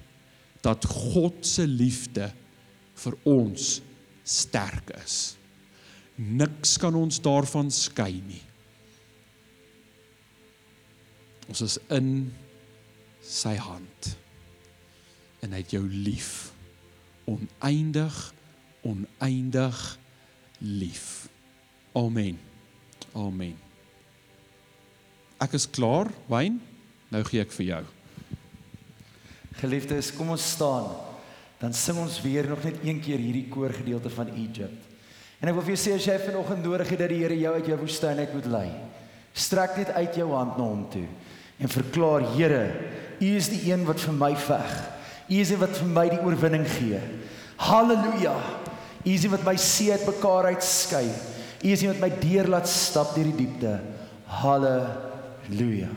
dat 0.64 0.84
God 0.88 1.44
se 1.46 1.66
liefde 1.68 2.30
vir 2.96 3.16
ons 3.28 3.76
sterk 4.26 4.90
is. 5.04 5.36
Niks 6.16 6.76
kan 6.80 6.96
ons 6.96 7.20
daarvan 7.22 7.70
skei 7.70 8.18
nie. 8.24 8.42
Ons 11.46 11.62
is 11.62 11.76
in 11.94 12.10
sy 13.22 13.54
hand. 13.60 14.10
En 15.44 15.52
hy 15.54 15.62
het 15.62 15.76
jou 15.76 15.84
lief. 15.86 16.50
Oneindig, 17.30 18.16
oneindig 18.86 19.84
lief. 20.64 21.28
Amen. 21.94 22.40
Amen. 23.16 23.56
Ek 25.40 25.54
is 25.56 25.64
klaar, 25.68 26.10
Wyn. 26.28 26.58
Nou 27.12 27.22
gee 27.28 27.40
ek 27.40 27.54
vir 27.56 27.66
jou. 27.70 27.82
Geliefdes, 29.60 30.10
kom 30.16 30.34
ons 30.34 30.44
staan. 30.56 30.90
Dan 31.60 31.72
sing 31.76 31.96
ons 32.00 32.18
weer 32.20 32.48
nog 32.48 32.60
net 32.66 32.82
een 32.84 33.00
keer 33.00 33.20
hierdie 33.20 33.46
koorgedeelte 33.48 34.12
van 34.12 34.28
Egypt. 34.34 34.92
En 35.40 35.48
ek 35.48 35.56
wil 35.56 35.64
vir 35.64 35.74
jou 35.74 35.80
sê 35.80 35.94
as 35.96 36.08
jy 36.08 36.16
vanoggend 36.20 36.64
nodig 36.64 36.92
het 36.92 37.00
dat 37.04 37.12
die 37.12 37.22
Here 37.22 37.36
jou 37.36 37.54
uit 37.56 37.70
jou 37.70 37.78
woestyn 37.80 38.20
uit 38.20 38.34
moet 38.36 38.48
lei, 38.52 38.68
strek 39.36 39.76
net 39.80 39.92
uit 39.96 40.16
jou 40.16 40.28
hand 40.32 40.56
na 40.56 40.64
hom 40.64 40.84
toe 40.92 41.06
en 41.56 41.72
verklaar 41.72 42.24
Here, 42.34 42.64
U 43.16 43.28
is 43.36 43.48
die 43.48 43.62
een 43.70 43.86
wat 43.88 44.00
vir 44.04 44.12
my 44.12 44.34
veg. 44.36 44.72
U 45.32 45.38
is 45.40 45.52
die 45.52 45.60
wat 45.60 45.72
vir 45.78 45.88
my 45.88 46.04
die 46.12 46.20
oorwinning 46.20 46.66
gee. 46.68 47.00
Halleluja. 47.64 48.34
U 49.06 49.08
is 49.08 49.24
die 49.24 49.30
wat 49.32 49.44
my 49.46 49.54
see 49.60 49.88
uit 49.88 50.04
mekaar 50.04 50.50
uitskei. 50.52 51.06
U 51.62 51.70
is 51.72 51.82
die 51.82 51.88
wat 51.90 52.02
my 52.02 52.10
deur 52.20 52.50
laat 52.52 52.68
stap 52.70 53.14
deur 53.16 53.30
die 53.30 53.38
diepte. 53.44 53.78
Halleluja. 54.40 55.90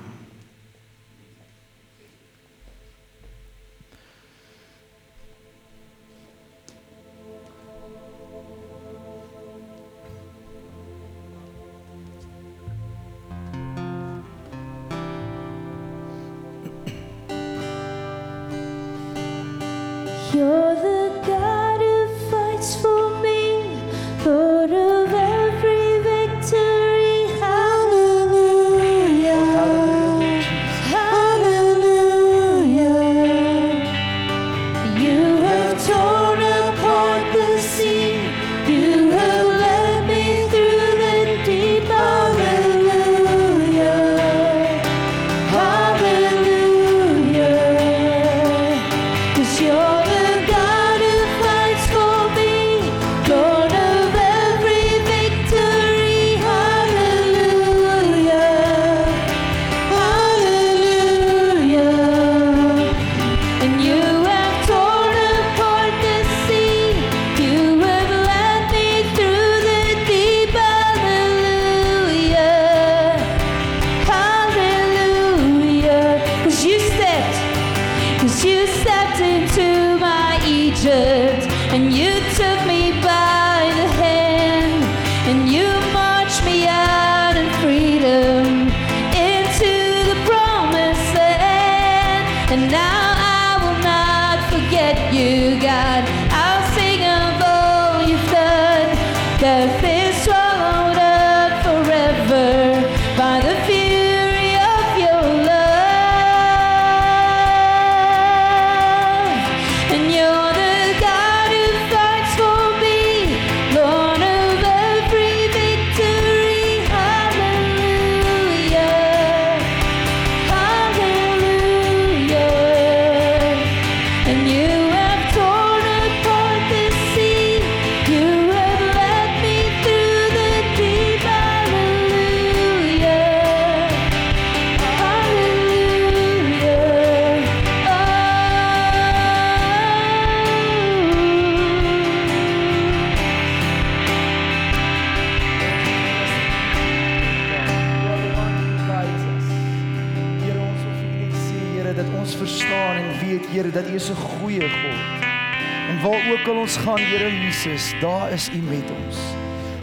Gaan 157.00 157.12
Here 157.12 157.45
Jesus, 157.45 157.93
daar 158.02 158.32
is 158.32 158.50
U 158.50 158.58
met 158.58 158.91
ons. 158.91 159.18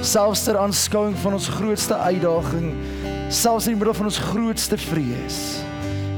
Selfs 0.00 0.44
ter 0.44 0.58
aanskouing 0.58 1.16
van 1.16 1.32
ons 1.32 1.48
grootste 1.48 1.96
uitdaging, 1.96 2.74
selfs 3.28 3.66
in 3.66 3.72
die 3.72 3.80
middel 3.80 3.94
van 3.94 4.10
ons 4.10 4.18
grootste 4.18 4.78
vrees, 4.78 5.38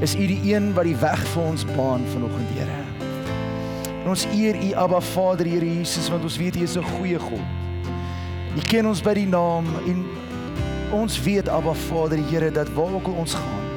is 0.03 0.15
U 0.15 0.27
die 0.27 0.53
een 0.53 0.73
wat 0.73 0.87
die 0.87 0.97
weg 0.99 1.21
vir 1.33 1.43
ons 1.43 1.65
baan 1.75 2.03
vanoggend 2.13 2.51
Here. 2.57 2.81
En 4.03 4.11
ons 4.11 4.25
eer 4.35 4.59
U 4.59 4.73
Abba 4.73 4.99
Vader 5.13 5.47
Here 5.47 5.65
Jesus 5.65 6.09
want 6.09 6.23
ons 6.23 6.37
weet 6.37 6.57
U 6.59 6.63
is 6.63 6.77
'n 6.77 6.83
goeie 6.97 7.19
God. 7.19 7.47
U 8.57 8.61
ken 8.67 8.87
ons 8.87 9.01
by 9.01 9.13
die 9.13 9.27
naam 9.27 9.65
en 9.87 10.05
ons 10.91 11.21
weet 11.23 11.49
Abba 11.49 11.73
Vader 11.73 12.19
Here 12.29 12.51
dat 12.51 12.69
waar 12.73 12.93
ook 12.93 13.07
al 13.07 13.23
ons 13.23 13.33
gaan 13.33 13.67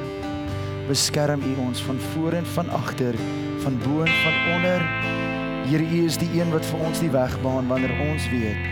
beskerm 0.87 1.41
U 1.41 1.55
ons 1.67 1.81
van 1.81 1.99
voor 1.99 2.33
en 2.33 2.45
van 2.45 2.69
agter, 2.69 3.15
van 3.63 3.77
bo 3.79 4.01
en 4.03 4.11
van 4.23 4.55
onder. 4.55 5.22
Here 5.63 5.83
U 5.83 5.99
is 6.05 6.17
die 6.19 6.27
een 6.35 6.49
wat 6.51 6.65
vir 6.67 6.81
ons 6.83 6.99
die 6.99 7.09
weg 7.13 7.33
baan 7.39 7.69
wanneer 7.71 7.93
ons 8.09 8.25
weet. 8.27 8.65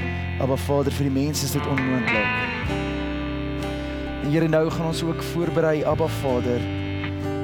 Abba 0.44 0.58
Vader 0.60 0.92
vir 0.92 1.08
die 1.08 1.14
mense 1.16 1.46
is 1.48 1.54
dit 1.56 1.68
onmoontlik. 1.72 2.34
En 4.22 4.28
Here 4.28 4.50
nou 4.52 4.66
gaan 4.70 4.90
ons 4.90 5.04
ook 5.08 5.24
voorberei 5.32 5.86
Abba 5.88 6.10
Vader 6.20 6.60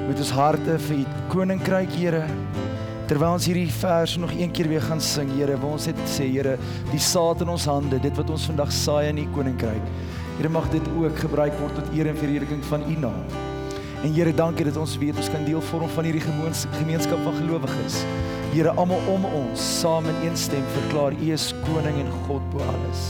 met 0.08 0.20
ons 0.20 0.34
harte 0.36 0.76
vir 0.84 1.00
U 1.00 1.06
koninkryk 1.32 1.96
Here. 1.96 2.26
Terwyl 3.08 3.38
ons 3.38 3.48
hierdie 3.48 3.72
vers 3.72 4.18
nog 4.20 4.34
een 4.36 4.52
keer 4.52 4.68
weer 4.68 4.84
gaan 4.84 5.00
sing, 5.00 5.32
Here, 5.32 5.56
wil 5.56 5.78
ons 5.78 5.88
net 5.88 6.02
sê, 6.04 6.28
Here, 6.28 6.58
die 6.92 7.00
saad 7.00 7.40
in 7.40 7.48
ons 7.48 7.64
hande, 7.72 7.96
dit 8.04 8.20
wat 8.20 8.32
ons 8.34 8.48
vandag 8.50 8.72
saai 8.72 9.08
in 9.08 9.22
U 9.24 9.28
koninkryk. 9.32 9.92
Here 10.36 10.52
mag 10.52 10.68
dit 10.74 10.92
ook 10.92 11.16
gebruik 11.24 11.56
word 11.62 11.80
tot 11.80 11.94
eer 11.96 12.12
en 12.12 12.20
verheerliking 12.20 12.60
van 12.68 12.84
U 12.84 12.98
naam. 13.00 13.24
En 14.04 14.12
Here, 14.12 14.36
dankie 14.36 14.68
dat 14.68 14.76
ons 14.76 14.98
weet 15.00 15.16
ons 15.16 15.32
kan 15.32 15.48
deel 15.48 15.64
vorm 15.72 15.88
van 15.96 16.10
hierdie 16.10 16.26
gemeenskap 16.28 17.24
van 17.24 17.40
gelowiges. 17.40 18.04
Here, 18.48 18.70
almal 18.80 19.02
om 19.12 19.26
ons 19.28 19.60
saam 19.60 20.06
in 20.08 20.22
een 20.24 20.36
stem 20.36 20.64
verklaar 20.72 21.12
U 21.12 21.32
is 21.32 21.50
koning 21.66 21.98
en 22.00 22.08
God 22.26 22.44
bo 22.50 22.62
alles. 22.64 23.02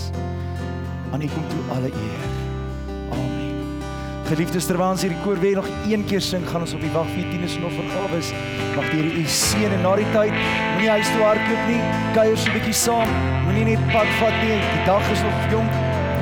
Aan 1.12 1.22
U 1.22 1.28
kom 1.30 1.44
toe 1.52 1.60
alle 1.76 1.92
eer. 1.92 2.24
Amen. 3.14 3.78
Geliefdes, 4.26 4.66
terwyl 4.66 4.96
ons 4.96 5.04
hierdie 5.06 5.20
koor 5.22 5.38
weer 5.38 5.60
nog 5.60 5.68
een 5.86 6.02
keer 6.10 6.24
sing, 6.26 6.42
gaan 6.50 6.66
ons 6.66 6.74
op 6.74 6.82
die 6.82 6.90
wag 6.90 7.06
vir 7.12 7.22
die 7.22 7.30
tieners 7.30 7.54
en 7.60 7.68
offergawes. 7.70 8.32
Mag 8.74 8.90
die 8.90 8.98
Here 8.98 9.14
u 9.14 9.24
seën 9.38 9.78
en 9.78 9.86
na 9.86 9.94
die 10.02 10.10
tyd 10.10 10.34
moenie 10.34 10.90
huis 10.96 11.14
toe 11.14 11.22
hardloop 11.22 11.70
nie. 11.70 11.80
Kuier 12.18 12.36
so 12.36 12.50
'n 12.50 12.58
bietjie 12.58 12.74
saam. 12.74 13.16
Moenie 13.46 13.64
net 13.70 13.82
pad 13.94 14.10
vat 14.18 14.36
nie. 14.42 14.58
Die 14.74 14.84
dag 14.90 15.06
is 15.14 15.22
nog 15.22 15.38
jonk. 15.54 15.72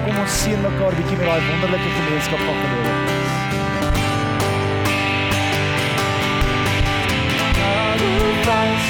Kom 0.05 0.21
ons 0.21 0.43
seën 0.45 0.61
mekaar 0.61 0.93
bietjie 1.01 1.17
met 1.17 1.27
daai 1.27 1.43
wonderlike 1.49 1.91
gemeenskap 1.99 2.41
van 2.45 2.57
gelowiges. 2.63 3.46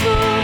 fool 0.06 0.35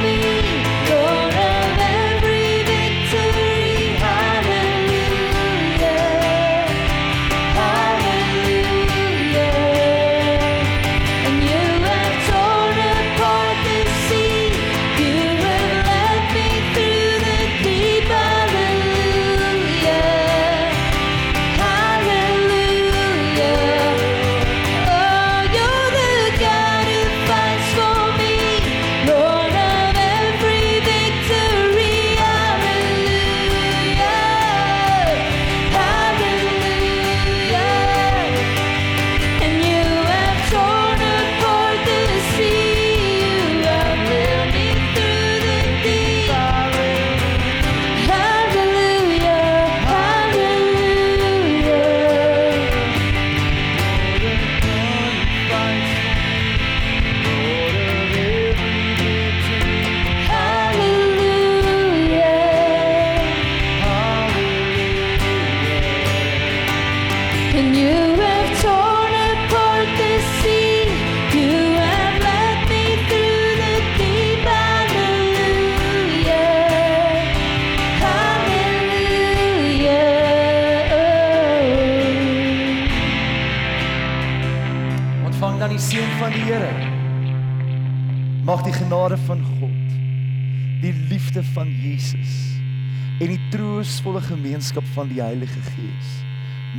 troostvolle 94.03 94.36
gemeenskap 94.36 94.84
van 94.94 95.09
die 95.09 95.20
Heilige 95.22 95.61
Gees 95.61 96.09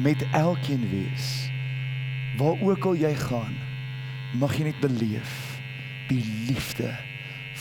met 0.03 0.25
elkeen 0.31 0.89
wees. 0.89 1.49
Waar 2.37 2.59
ook 2.61 2.85
al 2.85 2.95
jy 2.99 3.15
gaan, 3.15 3.55
mag 4.35 4.57
jy 4.57 4.63
net 4.67 4.79
beleef 4.83 5.61
die 6.09 6.23
liefde 6.49 6.91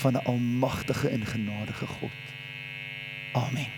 van 0.03 0.19
'n 0.19 0.27
almagtige 0.27 1.09
en 1.09 1.27
genadige 1.27 1.87
God. 1.87 2.19
Amen. 3.33 3.71